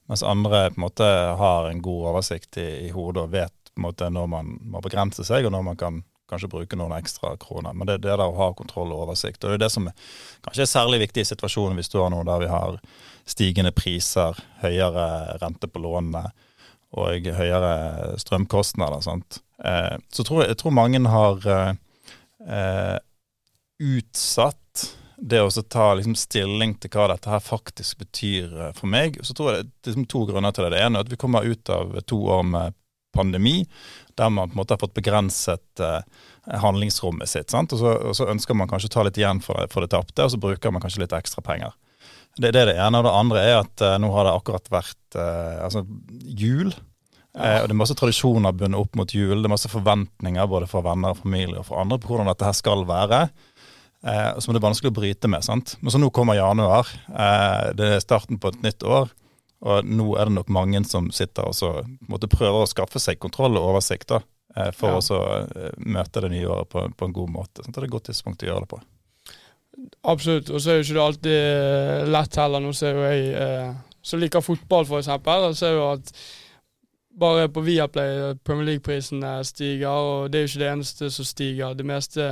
Mens 0.10 0.26
andre 0.26 0.70
på 0.72 0.80
en 0.80 0.86
måte 0.88 1.10
har 1.38 1.70
en 1.70 1.84
god 1.86 2.08
oversikt 2.14 2.58
i, 2.58 2.70
i 2.88 2.94
hodet 2.96 3.28
og 3.28 3.36
vet 3.36 3.54
på 3.70 3.78
en 3.78 3.86
måte 3.86 4.10
når 4.10 4.32
man 4.32 4.56
må 4.74 4.82
begrense 4.82 5.26
seg, 5.28 5.46
og 5.46 5.54
når 5.54 5.68
man 5.70 5.78
kan 5.78 6.02
kanskje 6.30 6.50
bruke 6.50 6.78
noen 6.78 6.96
ekstra 6.98 7.36
kroner. 7.42 7.74
Men 7.78 7.88
det, 7.90 8.00
det 8.04 8.12
er 8.14 8.18
det 8.22 8.26
å 8.30 8.38
ha 8.38 8.50
kontroll 8.58 8.94
og 8.94 9.06
oversikt. 9.06 9.44
Og 9.44 9.54
det 9.54 9.60
er 9.60 9.64
det 9.68 9.72
som 9.74 9.90
kanskje 10.46 10.66
er 10.66 10.72
særlig 10.72 11.04
viktig 11.06 11.24
i 11.24 11.30
situasjonen 11.30 11.78
vi 11.78 11.86
står 11.86 12.10
nå, 12.14 12.24
der 12.26 12.44
vi 12.44 12.50
har 12.52 12.78
stigende 13.30 13.74
priser, 13.76 14.38
høyere 14.64 15.38
rente 15.42 15.70
på 15.70 15.82
lånene 15.82 16.26
og 16.98 17.30
høyere 17.38 18.18
strømkostnader. 18.22 19.06
Sant? 19.06 19.42
Eh, 19.66 19.96
så 20.14 20.26
tror 20.28 20.44
jeg, 20.44 20.54
jeg, 20.54 20.62
tror 20.62 20.76
mange 20.78 21.04
har 21.10 21.52
eh, 21.58 21.70
eh 22.48 22.98
utsatt 23.80 24.82
det 25.16 25.40
å 25.40 25.52
ta 25.72 25.94
liksom, 25.96 26.16
stilling 26.20 26.74
til 26.84 26.92
hva 26.92 27.06
dette 27.14 27.32
her 27.32 27.40
faktisk 27.40 28.02
betyr 28.02 28.74
for 28.76 28.92
meg. 28.92 29.16
Så 29.24 29.32
tror 29.36 29.54
jeg 29.54 29.70
det 29.70 29.70
er 29.70 29.94
liksom, 29.94 30.08
to 30.12 30.26
grunner 30.28 30.52
til 30.56 30.66
det. 30.66 30.74
Det 30.74 30.82
ene 30.84 31.00
er 31.00 31.08
at 31.08 31.12
vi 31.12 31.20
kommer 31.20 31.48
ut 31.48 31.72
av 31.72 31.96
to 32.08 32.20
år 32.28 32.44
med 32.44 32.76
pandemi, 33.16 33.68
der 34.16 34.30
man 34.30 34.50
på 34.50 34.54
en 34.54 34.62
måte 34.62 34.76
har 34.76 34.82
fått 34.82 34.98
begrenset 34.98 35.84
eh, 35.84 36.02
handlingsrommet 36.62 37.30
sitt. 37.30 37.54
Og 37.54 37.78
så, 37.80 37.94
og, 37.94 38.16
så, 38.18 38.28
ønsker 38.32 38.58
man 38.58 38.70
kanskje 38.70 38.92
å 38.92 38.96
ta 38.98 39.06
litt 39.08 39.20
igjen 39.20 39.42
for 39.44 39.60
det, 39.60 39.70
for 39.74 39.86
det 39.86 39.94
tapte, 39.94 40.26
og 40.26 40.34
så 40.34 40.42
bruker 40.42 40.74
man 40.74 40.84
kanskje 40.84 41.04
litt 41.06 41.16
ekstra 41.16 41.44
penger. 41.46 41.76
Det, 42.38 42.52
det 42.54 42.62
er 42.62 42.72
det 42.72 42.78
ene. 42.78 43.02
Og 43.02 43.08
det 43.08 43.16
andre 43.16 43.44
er 43.46 43.58
at 43.64 43.86
eh, 43.86 43.98
nå 44.02 44.12
har 44.16 44.28
det 44.28 44.36
akkurat 44.36 44.72
vært 44.74 45.20
eh, 45.20 45.58
altså, 45.66 45.86
jul. 46.22 46.74
Uh, 47.38 47.62
og 47.62 47.70
Det 47.70 47.76
er 47.76 47.80
masse 47.82 47.98
tradisjoner 47.98 48.56
bundet 48.58 48.80
opp 48.80 48.98
mot 49.00 49.14
jul. 49.14 49.38
Det 49.38 49.50
er 49.50 49.54
masse 49.54 49.72
forventninger 49.72 50.50
både 50.50 50.70
for 50.70 50.86
venner 50.86 51.14
og 51.14 51.22
familie 51.22 51.62
og 51.62 51.68
for 51.70 51.82
andre 51.82 52.00
på 52.02 52.12
hvordan 52.12 52.32
dette 52.32 52.48
her 52.48 52.58
skal 52.58 52.86
være. 52.90 53.30
som 54.40 54.54
det 54.54 54.62
er 54.62 54.64
vanskelig 54.64 54.94
å 54.94 54.96
bryte 54.96 55.28
med. 55.28 55.44
sant? 55.44 55.76
Men 55.82 55.92
så 55.92 56.00
nå 56.00 56.10
kommer 56.10 56.38
januar. 56.40 56.88
det 57.76 57.88
er 57.96 58.00
starten 58.00 58.40
på 58.40 58.48
et 58.48 58.62
nytt 58.64 58.84
år. 58.84 59.12
Og 59.62 59.84
nå 59.84 60.14
er 60.16 60.30
det 60.30 60.38
nok 60.38 60.50
mange 60.56 60.80
som 60.88 61.12
sitter 61.12 61.50
og 61.52 61.56
så, 61.56 61.74
måtte 62.08 62.32
prøve 62.32 62.64
å 62.64 62.70
skaffe 62.70 63.00
seg 63.04 63.20
kontroll 63.20 63.60
og 63.60 63.74
oversikt 63.74 64.08
da, 64.08 64.22
for 64.72 65.02
ja. 65.04 65.20
å 65.20 65.74
møte 65.84 66.24
det 66.24 66.32
nye 66.32 66.48
året 66.48 66.72
på, 66.72 66.86
på 66.96 67.10
en 67.10 67.18
god 67.18 67.36
måte. 67.36 67.66
Så 67.66 67.74
det 67.76 67.82
er 67.82 67.90
et 67.90 67.98
godt 67.98 68.08
tidspunkt 68.08 68.48
å 68.48 68.50
gjøre 68.54 68.64
det 68.64 68.72
på. 68.72 68.80
Absolutt. 70.08 70.50
Og 70.50 70.62
så 70.62 70.72
er 70.72 70.80
jo 70.80 70.86
ikke 70.86 70.98
det 70.98 71.06
alltid 71.06 71.38
eh, 71.38 72.10
lett 72.12 72.38
heller. 72.40 72.64
Nå 72.64 72.74
ser 72.76 72.98
jo 72.98 73.06
jeg 73.06 73.32
eh, 73.36 73.72
som 74.02 74.22
liker 74.22 74.44
fotball, 74.44 74.88
f.eks. 74.88 75.60
ser 75.60 75.76
jo 75.76 75.90
at 75.94 76.14
bare 77.20 77.50
på 77.54 77.64
Viaplay 77.66 78.16
eh, 78.18 78.38
Premier 78.46 78.74
League-prisene 78.74 79.40
stiger, 79.48 79.90
og 79.90 80.32
det 80.32 80.40
er 80.40 80.46
jo 80.46 80.52
ikke 80.52 80.64
det 80.64 80.72
eneste 80.72 81.12
som 81.14 81.28
stiger. 81.28 81.76
Det 81.78 81.86
meste 81.86 82.30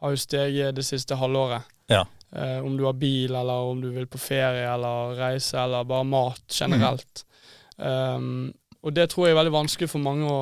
har 0.00 0.14
jo 0.14 0.20
steget 0.20 0.76
det 0.76 0.86
siste 0.86 1.18
halvåret. 1.20 1.66
Ja. 1.90 2.04
Eh, 2.32 2.58
om 2.64 2.76
du 2.76 2.84
har 2.84 2.92
bil, 2.92 3.34
eller 3.34 3.70
om 3.72 3.80
du 3.80 3.90
vil 3.90 4.06
på 4.06 4.18
ferie 4.18 4.66
eller 4.70 5.16
reise, 5.18 5.58
eller 5.58 5.84
bare 5.84 6.06
mat 6.06 6.44
generelt. 6.48 7.24
Mm. 7.78 7.86
Um, 7.86 8.52
og 8.82 8.92
det 8.92 9.10
tror 9.10 9.26
jeg 9.26 9.34
er 9.34 9.38
veldig 9.38 9.54
vanskelig 9.54 9.88
for 9.88 10.04
mange 10.04 10.28
å 10.28 10.40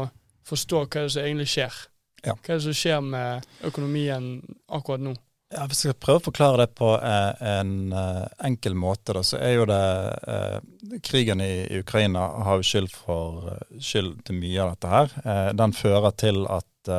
forstå 0.49 0.81
hva 0.85 1.05
det 1.05 1.13
som 1.15 1.23
egentlig 1.23 1.49
skjer. 1.53 1.77
Ja. 2.25 2.35
Hva 2.35 2.55
er 2.55 2.59
det 2.59 2.65
som 2.67 2.77
skjer 2.77 3.03
med 3.05 3.47
økonomien 3.69 4.31
akkurat 4.75 5.05
nå? 5.05 5.15
Ja, 5.49 5.65
Hvis 5.65 5.81
jeg 5.81 5.95
skal 5.95 6.03
prøve 6.05 6.21
å 6.21 6.27
forklare 6.27 6.61
det 6.61 6.75
på 6.77 6.91
eh, 7.01 7.39
en 7.57 7.93
eh, 7.97 8.25
enkel 8.45 8.75
måte, 8.77 9.15
da, 9.17 9.23
så 9.25 9.39
er 9.41 9.55
jo 9.55 9.65
det 9.71 9.85
eh, 10.29 10.99
Krigen 11.05 11.41
i, 11.41 11.79
Ukraina 11.81 12.27
har 12.45 12.61
jo 12.61 12.67
skyld, 12.69 12.93
for, 12.93 13.55
skyld 13.81 14.19
til 14.29 14.43
mye 14.43 14.61
av 14.61 14.75
dette 14.75 14.91
her. 14.93 15.15
Den 15.57 15.73
fører 15.77 16.13
til 16.21 16.43
at, 16.49 16.91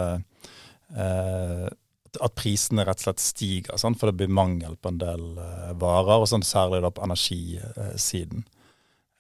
at 2.20 2.36
prisene 2.38 2.86
rett 2.86 3.02
og 3.02 3.06
slett 3.08 3.24
stiger, 3.24 3.78
for 3.98 4.10
det 4.10 4.18
blir 4.22 4.32
mangel 4.34 4.78
på 4.78 4.94
en 4.94 5.02
del 5.02 5.26
varer, 5.82 6.22
og 6.22 6.30
sånn 6.30 6.46
særlig 6.46 6.84
da 6.86 6.94
på 6.94 7.04
energisiden. 7.06 8.46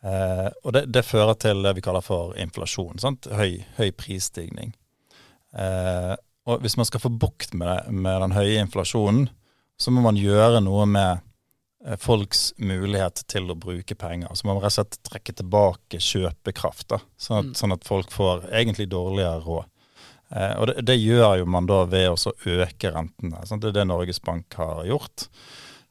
og 0.06 0.72
det, 0.78 0.86
det, 0.94 1.06
fører 1.06 1.36
til 1.42 1.66
det 1.66 1.76
vi 1.80 1.86
kaller 1.86 2.06
for 2.06 2.38
inflasjon. 2.38 3.02
Sant? 3.02 3.30
Høy, 3.34 3.66
høy 3.82 3.90
prisstigning. 3.98 4.76
Og 6.50 6.64
hvis 6.64 6.78
man 6.80 6.88
skal 6.88 7.04
få 7.04 7.12
bukt 7.14 7.54
med, 7.54 7.90
med, 7.94 8.22
den 8.24 8.36
høye 8.36 8.60
inflasjonen, 8.64 9.28
så 9.80 9.94
må 9.94 10.04
man 10.04 10.18
gjøre 10.20 10.62
noe 10.66 10.88
med 10.90 11.22
eh, 11.86 11.98
folks 12.02 12.50
mulighet 12.58 13.24
til 13.32 13.52
å 13.52 13.58
bruke 13.60 13.96
penger. 13.96 14.34
Så 14.36 14.48
man 14.48 14.58
må 14.58 14.64
rett 14.64 14.74
og 14.74 14.80
slett 14.80 15.00
trekke 15.08 15.36
tilbake 15.40 16.02
kjøpekraft, 16.04 16.98
sånn, 17.22 17.52
mm. 17.52 17.58
sånn 17.60 17.76
at 17.78 17.88
folk 17.88 18.12
får 18.12 18.50
egentlig 18.50 18.90
dårligere 18.92 19.44
råd. 19.46 19.70
Eh, 20.36 20.54
og 20.58 20.70
det, 20.70 20.82
det, 20.90 20.98
gjør 21.00 21.40
jo 21.42 21.50
man 21.50 21.70
da 21.70 21.84
ved 21.90 22.12
å 22.12 22.36
øke 22.60 22.94
rentene. 22.94 23.46
Sant? 23.50 23.64
Det 23.64 23.72
er 23.72 23.82
det 23.82 23.90
Norges 23.90 24.22
Bank 24.26 24.60
har 24.60 24.84
gjort. 24.90 25.30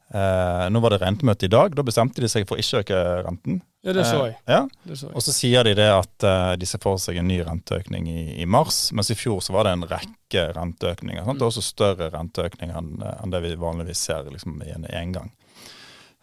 Eh, 0.09 0.69
nå 0.73 0.79
var 0.81 0.95
det 0.95 1.03
rentemøte 1.03 1.45
i 1.45 1.51
dag. 1.51 1.75
Da 1.77 1.85
bestemte 1.85 2.21
de 2.23 2.29
seg 2.31 2.47
for 2.49 2.57
ikke 2.61 2.79
å 2.79 2.81
øke 2.81 3.01
renten. 3.27 3.59
Ja, 3.85 3.93
det 3.93 4.07
så 4.09 4.23
jeg. 4.25 4.37
Eh, 4.41 4.55
ja. 4.55 4.61
Det 4.89 4.97
så 4.97 5.09
jeg. 5.11 5.15
Og 5.15 5.25
så 5.25 5.35
sier 5.35 5.67
de 5.67 5.75
det 5.77 5.89
at 5.93 6.25
eh, 6.25 6.53
de 6.59 6.69
ser 6.69 6.81
for 6.83 7.01
seg 7.01 7.19
en 7.21 7.29
ny 7.29 7.37
renteøkning 7.45 8.09
i, 8.09 8.23
i, 8.41 8.47
mars, 8.49 8.87
mens 8.95 9.13
i 9.13 9.17
fjor 9.19 9.43
så 9.45 9.53
var 9.53 9.69
det 9.69 9.75
en 9.77 9.85
rekke 9.91 10.47
renteøkninger. 10.57 11.21
Sant? 11.27 11.37
Det 11.37 11.45
er 11.45 11.51
også 11.51 11.65
større 11.65 12.09
renteøkninger 12.15 12.81
enn, 12.81 12.95
enn 13.05 13.35
det 13.35 13.43
vi 13.45 13.53
vanligvis 13.61 14.01
ser 14.09 14.31
liksom, 14.33 14.57
i 14.65 14.73
en 14.73 14.89
engang. 14.89 15.29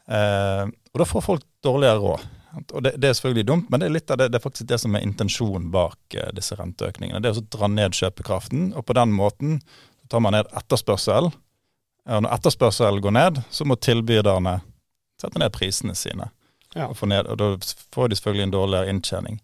Uh, 0.07 0.71
og 0.95 1.01
da 1.03 1.07
får 1.11 1.23
folk 1.25 1.47
dårligere 1.67 1.99
råd. 1.99 2.27
Og 2.63 2.83
det, 2.87 2.93
det, 3.03 3.09
er 3.09 3.17
selvfølgelig 3.19 3.47
dumt, 3.49 3.71
men 3.71 3.83
det 3.83 3.89
er 3.89 3.97
litt 3.97 4.11
av 4.15 4.21
det, 4.21 4.29
det 4.31 4.39
er 4.39 4.45
faktisk 4.45 4.69
det 4.71 4.79
som 4.79 4.95
er 4.95 5.03
intensjonen 5.03 5.67
bak 5.75 6.15
disse 6.35 6.57
renteøkningene. 6.57 7.19
Det 7.23 7.33
er 7.33 7.41
å 7.41 7.49
dra 7.53 7.69
ned 7.69 7.99
kjøpekraften, 7.99 8.71
og 8.79 8.87
på 8.87 8.95
den 8.97 9.13
måten 9.15 9.59
tar 10.09 10.23
man 10.23 10.39
ned 10.39 10.49
etterspørsel 10.57 11.33
og 12.07 12.23
når 12.23 12.37
etterspørselen 12.37 13.03
går 13.03 13.15
ned, 13.17 13.43
så 13.51 13.67
må 13.67 13.77
tilbyderne 13.77 14.61
sette 15.21 15.41
ned 15.41 15.53
prisene 15.55 15.95
sine. 15.99 16.31
Ja. 16.77 16.91
Og, 16.91 17.01
ned, 17.09 17.27
og, 17.27 17.39
da 17.41 17.53
får 17.95 18.11
de 18.11 18.19
selvfølgelig 18.19 18.47
en 18.47 18.55
dårligere 18.55 18.93
inntjening. 18.93 19.41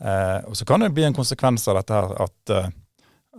Eh, 0.00 0.40
og 0.44 0.56
Så 0.56 0.66
kan 0.68 0.82
det 0.82 0.92
bli 0.94 1.06
en 1.06 1.16
konsekvens 1.16 1.68
av 1.68 1.78
dette 1.78 1.94
her 1.94 2.14
at, 2.26 2.52
eh, 2.52 2.68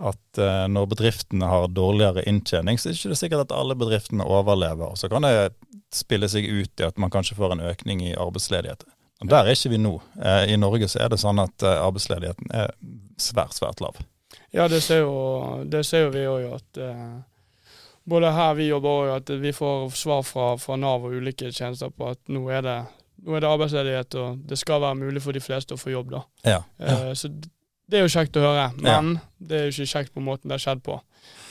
at 0.09 0.41
eh, 0.41 0.65
når 0.71 0.89
bedriftene 0.93 1.49
har 1.51 1.67
dårligere 1.67 2.23
inntjening, 2.29 2.79
så 2.79 2.89
er 2.89 2.95
det 2.95 3.01
ikke 3.03 3.19
sikkert 3.19 3.47
at 3.47 3.57
alle 3.57 3.75
bedriftene 3.75 4.25
overlever. 4.25 4.87
Og 4.89 4.97
Så 4.97 5.09
kan 5.11 5.27
det 5.27 5.51
spille 5.93 6.29
seg 6.31 6.47
ut 6.47 6.79
i 6.79 6.87
at 6.87 6.97
man 6.97 7.11
kanskje 7.13 7.37
får 7.37 7.55
en 7.55 7.65
økning 7.67 8.01
i 8.05 8.15
arbeidsledighet. 8.15 8.87
Og 9.21 9.29
Der 9.29 9.43
er 9.43 9.55
ikke 9.55 9.73
vi 9.73 9.77
nå. 9.81 9.95
Eh, 10.21 10.53
I 10.53 10.57
Norge 10.57 10.87
så 10.87 11.01
er 11.01 11.09
det 11.09 11.21
sånn 11.21 11.41
at 11.41 11.63
eh, 11.65 11.79
arbeidsledigheten 11.81 12.53
er 12.53 12.73
svært, 13.21 13.57
svært 13.57 13.81
lav. 13.81 13.97
Ja, 14.53 14.67
det 14.67 14.83
ser 14.85 15.03
jo, 15.03 15.63
det 15.65 15.83
ser 15.85 16.07
jo 16.07 16.13
vi 16.13 16.25
òg 16.29 16.45
at 16.59 16.81
eh, 16.81 17.17
både 18.07 18.31
her 18.31 18.55
vi 18.57 18.69
jobber 18.69 19.09
og 19.09 19.15
at 19.17 19.33
vi 19.41 19.51
får 19.55 19.89
svar 19.99 20.23
fra, 20.23 20.53
fra, 20.61 20.77
Nav 20.79 21.05
og 21.07 21.17
ulike 21.17 21.51
tjenester 21.51 21.91
på 21.91 22.13
at 22.13 22.21
nå 22.31 22.45
er, 22.53 22.63
det, 22.63 22.77
nå 23.25 23.35
er 23.35 23.43
det 23.43 23.51
arbeidsledighet, 23.51 24.17
og 24.21 24.39
det 24.47 24.59
skal 24.61 24.81
være 24.83 25.01
mulig 25.01 25.23
for 25.25 25.35
de 25.35 25.43
fleste 25.43 25.75
å 25.75 25.81
få 25.81 25.91
jobb. 25.91 26.15
da. 26.15 26.23
Ja, 26.47 26.61
ja. 26.79 26.97
Eh, 27.09 27.13
så 27.19 27.31
det 27.87 27.99
er 27.99 28.03
jo 28.03 28.11
kjekt 28.11 28.35
å 28.39 28.43
høre, 28.43 28.69
men 28.83 29.13
ja. 29.15 29.27
det 29.49 29.59
er 29.59 29.67
jo 29.67 29.75
ikke 29.75 29.91
kjekt 29.93 30.15
på 30.15 30.23
måten 30.23 30.49
det 30.49 30.57
har 30.57 30.63
skjedd 30.63 30.81
på. 30.83 30.97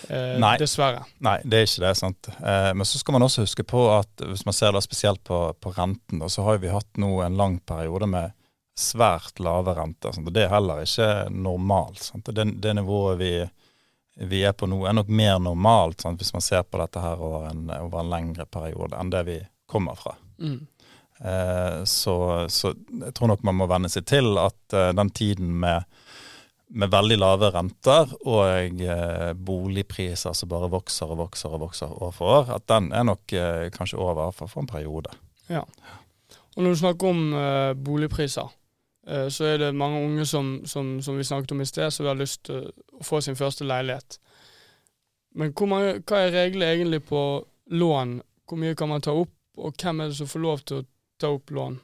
Eh, 0.09 0.35
Nei. 0.41 0.55
Dessverre. 0.61 1.05
Nei, 1.25 1.39
det 1.45 1.61
er 1.61 1.69
ikke 1.69 1.85
det. 1.87 1.93
sant. 1.97 2.29
Eh, 2.37 2.73
men 2.77 2.89
så 2.89 3.01
skal 3.01 3.17
man 3.17 3.25
også 3.25 3.47
huske 3.47 3.65
på 3.69 3.87
at 3.95 4.25
hvis 4.25 4.45
man 4.49 4.57
ser 4.57 4.75
da 4.77 4.83
spesielt 4.85 5.23
på, 5.25 5.39
på 5.61 5.73
renten, 5.77 6.21
da, 6.21 6.29
så 6.33 6.45
har 6.47 6.61
vi 6.63 6.73
hatt 6.73 7.01
nå 7.01 7.15
en 7.25 7.39
lang 7.41 7.57
periode 7.65 8.09
med 8.13 8.37
svært 8.77 9.41
lave 9.41 9.73
renter. 9.77 10.13
Sant? 10.13 10.29
og 10.29 10.37
Det 10.37 10.45
er 10.45 10.53
heller 10.53 10.85
ikke 10.85 11.09
normalt. 11.33 12.05
Sant? 12.05 12.29
Det, 12.29 12.47
det 12.63 12.77
nivået 12.77 13.21
vi 13.21 13.33
vi 14.17 14.43
er 14.49 14.55
på 14.57 14.69
nå, 14.69 14.79
er 14.89 14.97
nok 14.97 15.11
mer 15.13 15.39
normalt 15.43 16.01
sant, 16.05 16.21
hvis 16.21 16.33
man 16.33 16.45
ser 16.45 16.65
på 16.65 16.81
dette 16.81 17.03
her 17.03 17.21
over 17.21 17.51
en, 17.51 17.69
over 17.69 18.01
en 18.01 18.13
lengre 18.13 18.47
periode 18.49 18.97
enn 18.97 19.13
det 19.13 19.23
vi 19.29 19.37
kommer 19.69 19.99
fra. 19.99 20.15
Mm. 20.41 20.63
Eh, 21.21 21.85
så, 21.85 22.17
så, 22.53 22.73
jeg 23.03 23.15
tror 23.17 23.33
nok 23.33 23.45
man 23.47 23.59
må 23.61 23.69
venne 23.71 23.91
seg 23.93 24.07
til 24.09 24.37
at 24.41 24.77
eh, 24.77 24.93
den 24.97 25.11
tiden 25.17 25.53
med, 25.61 25.85
med, 26.69 26.93
veldig 26.93 27.19
lave 27.21 27.53
renter 27.55 28.13
og 28.25 28.83
eh, 28.85 29.31
boligpriser 29.37 30.37
som 30.37 30.53
bare 30.53 30.73
vokser 30.73 31.13
og 31.13 31.23
vokser 31.25 31.53
og 31.53 31.67
vokser 31.69 31.93
år 31.93 32.13
for 32.17 32.41
år, 32.41 32.57
at 32.59 32.69
den 32.73 32.91
er 32.97 33.09
nok 33.09 33.37
eh, 33.37 33.69
kanskje 33.75 34.01
over 34.01 34.33
for, 34.37 34.53
for 34.53 34.65
en 34.65 34.71
periode. 34.71 35.13
Ja. 35.53 35.65
Og 36.57 36.65
når 36.65 36.73
du 36.73 36.81
snakker 36.85 37.13
om 37.13 37.27
eh, 37.37 37.73
boligpriser, 37.85 38.53
så 39.07 39.45
er 39.47 39.61
det 39.61 39.67
mange 39.79 40.01
unge 40.03 40.25
som, 40.27 40.49
som, 40.67 40.97
som 41.03 41.15
vi 41.15 41.25
snakket 41.25 41.53
om 41.55 41.61
i 41.63 41.67
sted, 41.69 41.93
som 41.95 42.09
har 42.11 42.19
lyst 42.19 42.41
til 42.49 42.65
å 42.67 43.05
få 43.07 43.21
sin 43.23 43.39
første 43.39 43.63
leilighet. 43.63 44.17
Men 45.37 45.53
mange, 45.71 46.01
hva 46.09 46.25
er 46.25 46.35
reglene 46.35 46.73
egentlig 46.73 47.05
på 47.07 47.21
lån? 47.71 48.17
Hvor 48.49 48.59
mye 48.59 48.75
kan 48.79 48.91
man 48.91 49.05
ta 49.05 49.15
opp, 49.15 49.35
og 49.61 49.77
hvem 49.79 50.01
er 50.03 50.11
det 50.11 50.19
som 50.19 50.31
får 50.31 50.43
lov 50.43 50.65
til 50.67 50.81
å 50.81 50.87
ta 51.21 51.31
opp 51.37 51.53
lån? 51.55 51.79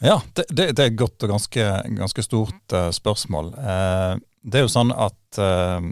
Ja, 0.00 0.16
det, 0.34 0.46
det, 0.48 0.70
det 0.76 0.84
er 0.84 0.90
et 0.90 0.98
godt 0.98 1.26
og 1.26 1.34
ganske, 1.34 1.66
ganske 1.98 2.24
stort 2.24 2.74
uh, 2.76 2.88
spørsmål. 2.94 3.52
Uh, 3.56 4.14
det 4.42 4.60
er 4.60 4.64
jo 4.64 4.72
sånn 4.72 4.94
at 4.96 5.40
uh, 5.40 5.84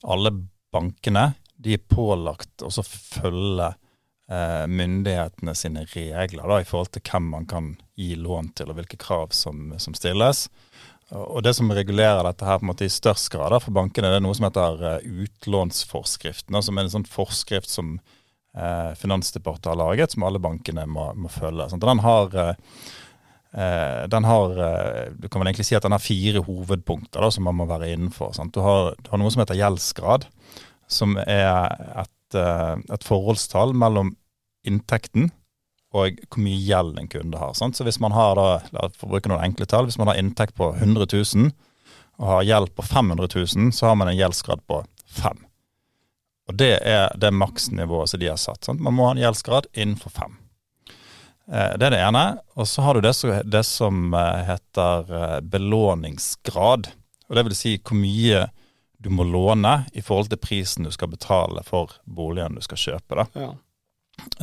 alle 0.00 0.32
bankene 0.72 1.30
de 1.60 1.76
er 1.76 1.84
pålagt 1.84 2.64
å 2.64 2.70
følge 2.72 3.74
eh, 4.30 4.66
myndighetene 4.70 5.54
sine 5.58 5.84
regler 5.90 6.46
da, 6.46 6.60
i 6.60 6.68
forhold 6.68 6.92
til 6.94 7.04
hvem 7.10 7.30
man 7.34 7.48
kan 7.50 7.74
gi 7.98 8.14
lån 8.16 8.52
til, 8.56 8.70
og 8.70 8.78
hvilke 8.78 9.00
krav 9.00 9.34
som, 9.36 9.72
som 9.82 9.96
stilles. 9.96 10.46
Og 11.10 11.42
Det 11.42 11.56
som 11.58 11.72
regulerer 11.74 12.22
dette 12.22 12.46
her 12.46 12.60
på 12.60 12.64
en 12.64 12.70
måte 12.70 12.86
i 12.86 12.92
størst 12.92 13.32
grad 13.34 13.56
for 13.64 13.74
bankene, 13.74 14.12
det 14.12 14.20
er 14.20 14.22
noe 14.22 14.36
som 14.38 14.46
heter 14.46 14.84
uh, 14.84 15.24
utlånsforskriften. 15.24 16.54
Som 16.62 16.78
er 16.78 16.86
en 16.86 16.92
sånn 16.92 17.08
forskrift 17.08 17.70
som 17.70 17.96
eh, 18.54 18.92
Finansdepartementet 18.98 19.72
har 19.72 19.80
laget, 19.80 20.14
som 20.14 20.26
alle 20.26 20.42
bankene 20.42 20.86
må, 20.86 21.08
må 21.18 21.30
følge. 21.32 21.66
Sånn, 21.72 21.82
den 21.82 22.02
har, 22.04 22.38
eh, 22.38 24.04
den 24.14 24.28
har 24.30 24.54
du 25.18 25.26
kan 25.26 25.42
vel 25.42 25.50
egentlig 25.50 25.66
si 25.66 25.78
at 25.78 25.86
den 25.86 25.96
har 25.96 26.04
fire 26.04 26.44
hovedpunkter 26.46 27.26
da, 27.26 27.32
som 27.34 27.48
man 27.48 27.58
må 27.58 27.66
være 27.70 27.90
innenfor. 27.90 28.38
Du 28.54 28.62
har, 28.62 28.94
du, 28.94 29.10
har, 29.10 29.18
noe 29.18 29.34
som 29.34 29.42
heter 29.42 29.58
gjeldsgrad, 29.58 30.30
som 30.90 31.18
er 31.26 31.74
et, 32.04 32.38
et 32.38 33.06
forholdstall 33.06 33.74
mellom 33.74 34.14
inntekten 34.66 35.30
og 35.90 36.20
hvor 36.30 36.42
mye 36.44 36.58
gjeld 36.62 36.98
en 37.00 37.08
kunde 37.10 37.38
har. 37.38 37.54
Sant? 37.58 37.76
Så 37.76 37.84
hvis 37.86 37.98
man 38.02 38.14
har 38.14 38.38
da, 38.38 38.88
for 38.94 39.08
å 39.08 39.14
bruke 39.14 39.30
noen 39.30 39.42
enkle 39.42 39.66
tall, 39.66 39.88
hvis 39.88 39.98
man 39.98 40.10
har 40.12 40.20
inntekt 40.20 40.54
på 40.58 40.70
100 40.76 41.08
000 41.10 41.50
og 42.20 42.26
har 42.28 42.44
gjeld 42.46 42.74
på 42.76 42.84
500 42.86 43.30
000, 43.34 43.72
så 43.74 43.90
har 43.90 43.96
man 43.98 44.10
en 44.10 44.18
gjeldsgrad 44.18 44.62
på 44.70 44.82
5. 45.16 45.40
Og 46.50 46.58
det 46.58 46.76
er 46.86 47.10
det 47.18 47.32
maksnivået 47.34 48.12
som 48.12 48.20
de 48.22 48.28
har 48.30 48.38
satt. 48.38 48.62
Sant? 48.66 48.82
Man 48.82 48.94
må 48.94 49.08
ha 49.08 49.16
en 49.16 49.22
gjeldsgrad 49.22 49.70
innenfor 49.72 50.14
5. 50.14 50.36
Eh, 51.50 51.72
det 51.78 51.88
er 51.88 51.94
det 51.96 52.02
ene. 52.04 52.24
Og 52.54 52.68
så 52.68 52.84
har 52.86 52.94
du 52.94 53.02
det, 53.02 53.64
som 53.66 54.14
eh, 54.14 54.42
heter 54.46 55.14
eh, 55.20 55.36
belåningsgrad. 55.42 56.90
Og 57.28 57.38
det 57.38 57.46
vil 57.48 57.56
si 57.58 57.74
hvor 57.78 57.98
mye 57.98 58.46
du 59.00 59.08
må 59.14 59.24
låne 59.24 59.86
i 59.96 60.04
forhold 60.04 60.28
til 60.30 60.42
prisen 60.42 60.84
du 60.84 60.92
skal 60.92 61.10
betale 61.10 61.64
for 61.64 61.96
boligen 62.04 62.58
du 62.58 62.62
skal 62.66 62.82
kjøpe. 62.84 63.22
da. 63.22 63.26
Ja. 63.34 63.50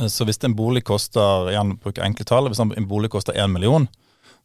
Så 0.08 0.26
hvis 0.28 0.40
en 0.44 0.56
bolig 0.58 0.84
koster 0.88 1.50
igjen 1.52 1.76
bruker 1.82 2.04
enkle 2.06 2.26
tall, 2.28 2.50
hvis 2.50 2.60
en 2.62 2.88
bolig 2.90 3.10
koster 3.12 3.36
1 3.36 3.50
million, 3.52 3.88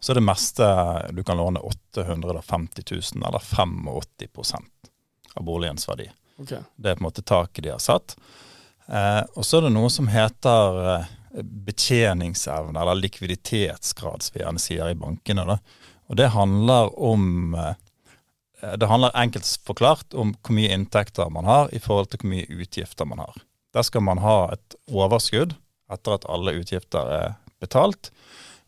så 0.03 0.11
er 0.11 0.19
det 0.19 0.25
meste 0.27 0.67
du 1.15 1.23
kan 1.23 1.39
låne 1.39 1.61
850 1.63 2.83
000, 2.91 3.23
eller 3.23 3.39
85% 3.39 4.89
av 5.33 5.43
boligens 5.43 5.87
verdi. 5.89 6.09
Okay. 6.37 6.59
Det 6.75 6.89
er 6.89 6.97
på 6.97 7.05
en 7.05 7.07
måte 7.07 7.23
taket 7.23 7.63
de 7.63 7.71
har 7.71 7.79
satt. 7.81 8.15
Eh, 8.87 9.21
og 9.37 9.45
så 9.47 9.59
er 9.59 9.67
det 9.67 9.75
noe 9.77 9.91
som 9.93 10.09
heter 10.11 10.79
eh, 10.95 11.13
betjeningsevne, 11.41 12.75
eller 12.79 12.99
likviditetsgrad, 12.99 14.25
som 14.25 14.35
vi 14.35 14.43
gjerne 14.43 14.61
sier 14.61 14.91
i 14.91 14.99
bankene. 14.99 15.45
Da. 15.47 15.57
Og 16.11 16.19
det 16.19 16.33
handler 16.35 16.91
om 16.99 17.55
eh, 17.55 17.73
Det 18.79 18.87
handler 18.87 19.15
enkelt 19.19 19.47
forklart 19.67 20.13
om 20.13 20.35
hvor 20.39 20.55
mye 20.55 20.71
inntekter 20.71 21.31
man 21.31 21.47
har 21.47 21.71
i 21.75 21.79
forhold 21.83 22.11
til 22.11 22.21
hvor 22.21 22.31
mye 22.31 22.47
utgifter 22.47 23.07
man 23.07 23.19
har. 23.23 23.41
Der 23.73 23.85
skal 23.85 24.05
man 24.05 24.21
ha 24.23 24.53
et 24.53 24.77
overskudd 24.91 25.55
etter 25.93 26.15
at 26.15 26.27
alle 26.31 26.55
utgifter 26.59 27.09
er 27.17 27.35
betalt. 27.61 28.11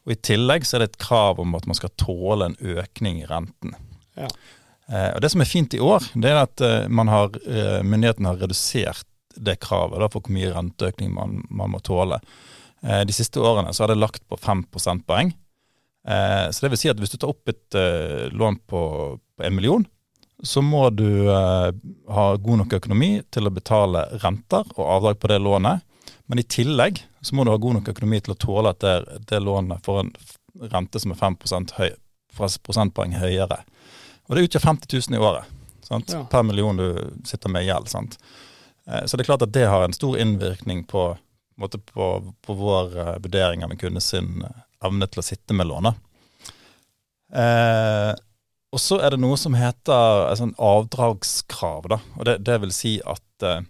Og 0.06 0.14
I 0.14 0.20
tillegg 0.22 0.66
så 0.68 0.78
er 0.78 0.86
det 0.86 0.92
et 0.94 1.02
krav 1.02 1.40
om 1.42 1.56
at 1.58 1.66
man 1.70 1.78
skal 1.78 1.94
tåle 2.02 2.52
en 2.52 2.58
økning 2.62 3.24
i 3.24 3.30
renten. 3.30 3.74
Ja. 4.18 4.30
Eh, 4.92 5.12
og 5.16 5.22
Det 5.22 5.32
som 5.34 5.42
er 5.42 5.50
fint 5.50 5.74
i 5.74 5.82
år, 5.82 6.06
det 6.14 6.32
er 6.32 6.44
at 6.44 6.62
eh, 6.62 6.88
man 6.88 7.10
har, 7.10 7.34
eh, 7.46 7.82
myndighetene 7.82 8.34
har 8.34 8.44
redusert 8.44 9.08
det 9.36 9.58
kravet 9.64 10.00
da, 10.00 10.10
for 10.12 10.24
hvor 10.24 10.36
mye 10.36 10.54
renteøkning 10.54 11.12
man, 11.16 11.42
man 11.50 11.74
må 11.74 11.82
tåle. 11.84 12.22
Eh, 12.86 13.02
de 13.08 13.16
siste 13.16 13.42
årene 13.42 13.74
så 13.74 13.84
har 13.84 13.94
det 13.94 14.00
lagt 14.00 14.24
på 14.30 14.38
5 14.38 14.68
prosentpoeng. 14.72 15.34
Eh, 16.06 16.46
så 16.54 16.66
det 16.66 16.76
vil 16.76 16.82
si 16.84 16.92
at 16.92 17.02
hvis 17.02 17.16
du 17.16 17.18
tar 17.18 17.34
opp 17.34 17.50
et 17.50 17.78
eh, 17.80 18.30
lån 18.30 18.62
på, 18.70 18.82
på 19.18 19.48
en 19.48 19.58
million, 19.58 19.86
så 20.44 20.62
må 20.62 20.90
du 20.90 21.28
eh, 21.32 21.70
ha 22.12 22.26
god 22.36 22.62
nok 22.64 22.74
økonomi 22.78 23.12
til 23.32 23.48
å 23.48 23.54
betale 23.54 24.06
renter 24.24 24.66
og 24.76 24.86
avdrag 24.98 25.20
på 25.20 25.32
det 25.32 25.40
lånet. 25.44 25.86
Men 26.26 26.42
i 26.42 26.48
tillegg 26.50 27.04
så 27.22 27.36
må 27.36 27.46
du 27.46 27.54
ha 27.54 27.60
god 27.62 27.80
nok 27.80 27.92
økonomi 27.94 28.20
til 28.22 28.36
å 28.36 28.40
tåle 28.40 28.74
at 28.74 28.82
det, 28.84 29.20
det 29.30 29.40
lånet 29.44 29.86
får 29.86 30.02
en 30.04 30.12
rente 30.72 31.00
som 31.02 31.14
er 31.14 31.22
5% 31.22 31.76
høy, 31.80 31.92
prosentpoeng 32.36 33.16
høyere. 33.20 33.62
Og 34.28 34.36
det 34.36 34.48
utgjør 34.48 34.68
50 34.74 35.10
000 35.10 35.18
i 35.18 35.22
året 35.22 35.56
sant? 35.86 36.12
Ja. 36.14 36.26
per 36.26 36.44
million 36.44 36.78
du 36.78 37.14
sitter 37.26 37.50
med 37.50 37.64
i 37.64 37.70
gjeld. 37.70 37.90
sant? 37.90 38.18
Eh, 38.88 39.06
Så 39.06 39.18
det 39.18 39.24
er 39.24 39.32
klart 39.32 39.46
at 39.46 39.54
det 39.54 39.68
har 39.70 39.84
en 39.86 39.94
stor 39.94 40.18
innvirkning 40.18 40.84
på, 40.84 41.18
på, 41.60 42.34
på, 42.42 42.54
vår 42.54 42.98
eh, 42.98 43.18
vurdering 43.24 43.64
av 43.64 43.72
en 43.72 43.78
kunde 43.78 44.02
sin 44.02 44.44
eh, 44.44 44.64
evne 44.86 45.08
til 45.08 45.22
å 45.22 45.26
sitte 45.26 45.54
med 45.54 45.70
lånet. 45.70 45.96
Eh, 47.34 48.12
og 48.74 48.82
så 48.82 49.00
er 49.00 49.14
det 49.14 49.22
noe 49.24 49.38
som 49.40 49.56
heter 49.58 50.26
et 50.30 50.40
sånn 50.42 50.56
avdragskrav. 50.60 51.90
da, 51.94 52.00
og 52.18 52.26
Det, 52.28 52.38
det 52.48 52.60
vil 52.64 52.74
si 52.76 52.96
at 53.06 53.46
eh, 53.46 53.62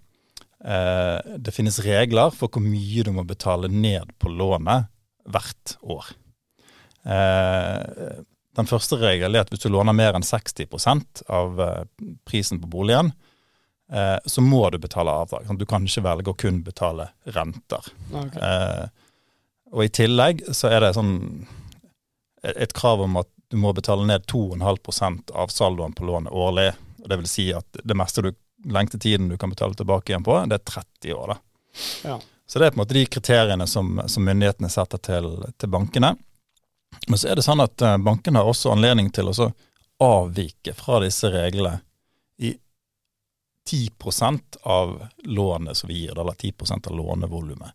eh, 0.64 1.34
det 1.36 1.54
finnes 1.54 1.78
regler 1.84 2.32
for 2.34 2.50
hvor 2.50 2.64
mye 2.64 3.04
du 3.06 3.12
må 3.14 3.26
betale 3.28 3.70
ned 3.70 4.14
på 4.22 4.32
lånet 4.32 4.88
hvert 5.26 5.76
år. 5.82 6.10
Eh, 7.06 8.24
den 8.56 8.68
første 8.70 8.98
regelen 8.98 9.36
er 9.36 9.44
at 9.44 9.52
hvis 9.52 9.62
du 9.66 9.70
låner 9.70 9.94
mer 9.96 10.16
enn 10.16 10.26
60% 10.26 11.24
av 11.28 11.60
eh, 11.60 11.82
prisen 12.26 12.60
på 12.62 12.70
boligen, 12.72 13.12
eh, 13.92 14.16
så 14.24 14.42
må 14.42 14.64
du 14.72 14.80
betale 14.82 15.12
avdrag. 15.12 15.46
sant? 15.46 15.60
Du 15.60 15.68
kan 15.68 15.86
ikke 15.86 16.06
velge 16.06 16.32
å 16.32 16.38
kun 16.40 16.62
betale 16.66 17.10
renter. 17.36 17.92
Okay. 18.10 18.40
Eh, 18.42 18.86
og 19.74 19.84
i 19.84 19.92
tillegg 19.92 20.46
så 20.56 20.70
er 20.72 20.82
det 20.82 20.96
sånn 20.96 21.16
et 22.46 22.72
krav 22.76 23.02
om 23.02 23.18
at 23.18 23.30
du 23.50 23.56
må 23.56 23.72
betale 23.72 24.06
ned 24.06 24.26
2,5% 24.26 25.30
av 25.30 25.48
saldoen 25.48 25.92
på 25.92 26.04
lånet 26.04 26.32
årlig. 26.32 26.72
Og 27.02 27.08
Det 27.08 27.16
vil 27.16 27.28
si 27.30 27.50
at 27.54 27.78
det 27.84 27.96
meste 27.96 28.22
du, 28.22 28.32
lengste 28.64 28.98
tiden 28.98 29.28
du 29.28 29.36
kan 29.38 29.50
betale 29.50 29.74
tilbake 29.74 30.12
igjen 30.12 30.24
på, 30.26 30.38
det 30.50 30.58
er 30.58 30.64
30 30.72 31.14
år. 31.14 31.34
da. 31.34 31.38
Ja. 32.04 32.20
Så 32.46 32.58
det 32.58 32.66
er 32.66 32.70
på 32.70 32.78
en 32.78 32.82
måte 32.84 32.94
de 32.94 33.06
kriteriene 33.06 33.66
som, 33.66 34.00
som 34.06 34.24
myndighetene 34.24 34.70
setter 34.70 34.98
til, 35.02 35.30
til 35.58 35.70
bankene. 35.70 36.14
Men 37.06 37.18
så 37.18 37.28
er 37.28 37.38
det 37.38 37.46
sånn 37.46 37.62
at 37.62 37.82
eh, 37.82 37.98
bankene 37.98 38.42
har 38.42 38.50
også 38.50 38.72
anledning 38.74 39.10
til 39.14 39.30
å 39.30 39.50
avvike 40.02 40.74
fra 40.76 41.00
disse 41.02 41.30
reglene 41.32 41.80
i 42.38 42.54
10% 43.70 44.60
av 44.62 44.98
lånet 45.24 45.76
som 45.76 45.90
vi 45.90 46.04
gir, 46.04 46.18
eller 46.18 46.32
10% 46.32 46.86
av 46.86 46.96
lånevolumet. 46.96 47.74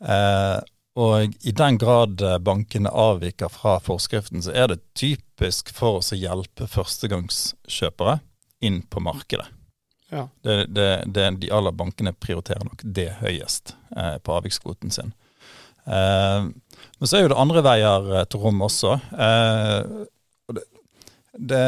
Eh, 0.00 0.58
og 0.96 1.34
i 1.44 1.52
den 1.52 1.76
grad 1.78 2.22
eh, 2.24 2.38
bankene 2.40 2.88
avviker 2.88 3.52
fra 3.52 3.76
forskriften, 3.84 4.40
så 4.42 4.54
er 4.56 4.70
det 4.72 4.78
typisk 4.96 5.72
for 5.76 6.00
oss 6.00 6.14
å 6.14 6.20
hjelpe 6.20 6.68
førstegangskjøpere 6.72 8.18
inn 8.64 8.80
på 8.88 9.02
markedet. 9.04 9.50
Ja. 10.08 10.28
Det, 10.40 10.66
det, 10.72 10.88
det, 11.06 11.30
de 11.42 11.50
aller 11.52 11.74
bankene 11.76 12.14
prioriterer 12.16 12.64
nok 12.64 12.84
det 12.96 13.10
høyest 13.20 13.74
eh, 13.96 14.16
på 14.24 14.38
avvikskvoten 14.38 14.94
sin. 14.94 15.12
Eh, 15.84 16.48
men 16.96 17.10
så 17.10 17.18
er 17.18 17.26
jo 17.26 17.32
det 17.34 17.40
andre 17.44 17.64
veier 17.66 18.10
eh, 18.14 18.26
til 18.30 18.46
rom 18.46 18.64
også. 18.64 18.96
Eh, 19.12 20.06
det, 20.56 20.66
det, 21.36 21.62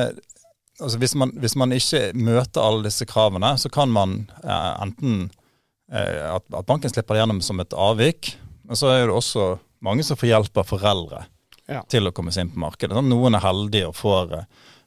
altså 0.80 1.02
hvis, 1.02 1.18
man, 1.18 1.36
hvis 1.36 1.58
man 1.58 1.74
ikke 1.76 2.06
møter 2.16 2.64
alle 2.64 2.86
disse 2.88 3.04
kravene, 3.10 3.52
så 3.60 3.68
kan 3.74 3.92
man 3.92 4.22
eh, 4.40 4.72
enten 4.86 5.24
eh, 5.92 6.24
at, 6.30 6.46
at 6.48 6.68
banken 6.70 6.94
slipper 6.94 7.18
det 7.18 7.26
gjennom 7.26 7.42
som 7.44 7.60
et 7.60 7.76
avvik, 7.76 8.38
men 8.68 8.76
så 8.76 8.90
er 8.92 9.06
det 9.08 9.14
også 9.16 9.58
mange 9.84 10.04
som 10.06 10.18
får 10.20 10.28
hjelp 10.32 10.60
av 10.60 10.66
foreldre 10.68 11.24
Ja. 11.68 11.82
til 11.88 12.06
å 12.08 12.12
komme 12.12 12.32
seg 12.32 12.46
inn 12.46 12.52
på 12.54 12.60
markedet. 12.62 12.92
Sånn, 12.96 13.08
Noen 13.10 13.34
er 13.36 13.40
heldige 13.44 13.88
og 13.90 13.94
får, 13.96 14.32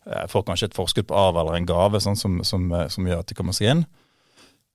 eh, 0.07 0.25
får 0.31 0.45
kanskje 0.47 0.69
et 0.69 0.77
forskudd 0.77 1.07
på 1.09 1.17
arv 1.17 1.37
eller 1.41 1.55
en 1.59 1.65
gave 1.69 1.99
sånn 2.01 2.17
som, 2.17 2.39
som, 2.43 2.71
eh, 2.73 2.87
som 2.87 3.05
gjør 3.05 3.19
at 3.19 3.27
de 3.27 3.35
kommer 3.37 3.53
seg 3.53 3.69
inn. 3.75 3.85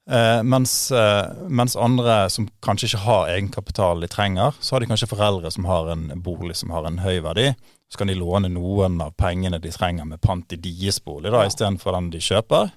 Eh, 0.08 0.42
mens, 0.46 0.92
eh, 0.94 1.32
mens 1.50 1.74
andre 1.76 2.28
som 2.30 2.46
kanskje 2.62 2.86
ikke 2.92 3.02
har 3.02 3.26
egenkapital 3.32 4.00
de 4.00 4.06
trenger, 4.06 4.54
så 4.62 4.72
har 4.76 4.80
de 4.80 4.86
kanskje 4.86 5.08
foreldre 5.10 5.50
som 5.50 5.64
har 5.66 5.88
en 5.90 6.12
bolig 6.22 6.54
som 6.54 6.70
har 6.70 6.86
en 6.86 6.98
høy 7.02 7.18
verdi. 7.24 7.48
Så 7.90 7.98
kan 7.98 8.06
de 8.06 8.14
låne 8.14 8.48
noen 8.50 9.00
av 9.02 9.16
pengene 9.18 9.60
de 9.60 9.70
trenger 9.74 10.06
med 10.06 10.20
pant 10.20 10.52
i 10.52 10.56
deres 10.56 11.00
bolig, 11.00 11.32
da, 11.32 11.42
Ja. 11.42 11.48
istedenfor 11.48 11.92
den 11.92 12.10
de 12.10 12.18
kjøper. 12.18 12.70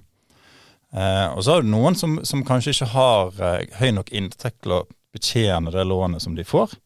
Eh, 0.92 1.28
og 1.36 1.44
så 1.44 1.58
er 1.58 1.62
det 1.62 1.70
noen 1.70 1.94
som, 1.96 2.18
som 2.26 2.42
kanskje 2.42 2.72
ikke 2.74 2.88
har 2.88 3.30
eh, 3.40 3.66
høy 3.78 3.92
nok 3.94 4.10
inntekt 4.10 4.62
til 4.62 4.72
å 4.72 4.86
betjene 5.12 5.72
det 5.74 5.84
lånet 5.84 6.22
som 6.22 6.36
de 6.36 6.44
får. 6.46 6.76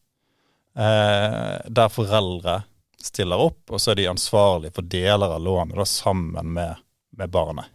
Eh, 0.77 1.59
der 1.67 1.91
foreldre 1.93 2.63
stiller 3.01 3.39
opp, 3.39 3.61
og 3.69 3.81
så 3.81 3.93
er 3.93 4.01
de 4.01 4.09
ansvarlige 4.11 4.75
for 4.75 4.87
deler 4.89 5.37
av 5.37 5.43
lånet 5.43 5.77
da, 5.77 5.85
sammen 5.87 6.53
med, 6.57 6.81
med 7.17 7.29
barnet. 7.29 7.69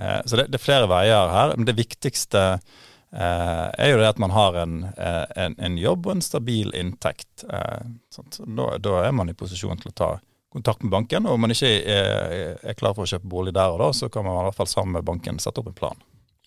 Eh, 0.00 0.20
så 0.24 0.38
det, 0.38 0.48
det 0.52 0.60
er 0.60 0.64
flere 0.64 0.88
veier 0.90 1.34
her, 1.34 1.56
men 1.56 1.68
det 1.68 1.76
viktigste 1.78 2.44
eh, 2.54 3.66
er 3.74 3.92
jo 3.92 4.00
det 4.00 4.12
at 4.14 4.22
man 4.22 4.34
har 4.34 4.56
en, 4.62 4.80
eh, 4.94 5.26
en, 5.44 5.58
en 5.58 5.78
jobb 5.80 6.08
og 6.08 6.16
en 6.16 6.24
stabil 6.24 6.72
inntekt. 6.78 7.44
Eh, 7.44 7.86
sant? 8.14 8.40
Da, 8.46 8.72
da 8.80 9.00
er 9.04 9.16
man 9.16 9.32
i 9.32 9.36
posisjon 9.36 9.82
til 9.82 9.92
å 9.92 9.98
ta 10.02 10.10
kontakt 10.50 10.82
med 10.82 10.94
banken, 10.94 11.28
og 11.28 11.36
om 11.36 11.44
man 11.44 11.54
ikke 11.54 11.68
er, 11.86 12.56
er 12.58 12.78
klar 12.78 12.96
for 12.96 13.06
å 13.06 13.10
kjøpe 13.10 13.28
bolig 13.30 13.52
der 13.54 13.70
og 13.70 13.82
da, 13.82 13.92
så 13.94 14.08
kan 14.10 14.26
man 14.26 14.40
i 14.40 14.48
hvert 14.48 14.58
fall 14.58 14.70
sammen 14.70 14.96
med 14.98 15.06
banken 15.06 15.38
sette 15.42 15.62
opp 15.62 15.68
en 15.70 15.76
plan. 15.76 16.00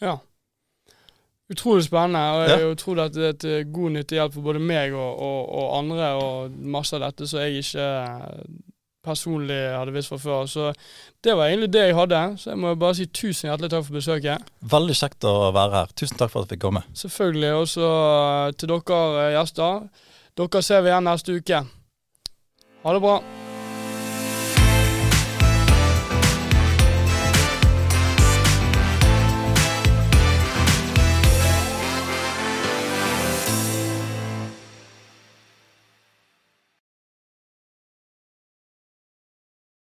Ja. 0.04 0.18
Utrolig 1.54 1.86
spennende. 1.88 2.20
og 2.34 2.50
Jeg 2.50 2.60
Ja. 2.68 2.74
tror 2.84 3.00
at 3.06 3.14
det 3.14 3.26
er 3.30 3.40
til 3.46 3.66
god 3.74 3.92
nyttehjelp 3.98 4.34
for 4.34 4.42
både 4.42 4.60
meg 4.60 4.94
og, 4.94 5.20
og, 5.20 5.50
og 5.54 5.78
andre, 5.80 6.12
og 6.20 6.52
masse 6.52 6.94
av 6.98 7.02
dette 7.08 7.28
som 7.30 7.40
jeg 7.40 7.64
ikke 7.64 7.88
personlig 9.04 9.58
hadde 9.76 9.92
visst 9.92 10.08
fra 10.14 10.18
før. 10.22 10.46
Så 10.48 10.70
det 11.24 11.36
var 11.36 11.50
egentlig 11.52 11.72
det 11.74 11.82
jeg 11.90 11.96
hadde. 11.98 12.22
Så 12.40 12.54
jeg 12.54 12.62
må 12.64 12.72
bare 12.80 12.96
si 12.96 13.06
tusen 13.12 13.50
hjertelig 13.50 13.70
takk 13.74 13.86
for 13.90 14.00
besøket. 14.00 14.50
Veldig 14.74 14.96
kjekt 14.96 15.28
å 15.28 15.52
være 15.56 15.76
her. 15.82 15.94
Tusen 16.00 16.18
takk 16.20 16.32
for 16.32 16.42
at 16.44 16.48
jeg 16.50 16.56
fikk 16.58 16.66
komme. 16.70 16.84
Selvfølgelig 16.96 17.54
Og 17.60 17.68
så 17.68 17.92
til 18.58 18.72
dere 18.72 19.02
eh, 19.28 19.34
gjester. 19.38 19.88
Dere 20.40 20.64
ser 20.66 20.82
vi 20.86 20.94
igjen 20.94 21.10
neste 21.12 21.36
uke. 21.40 21.66
Ha 22.84 22.94
det 22.96 23.04
bra. 23.04 23.18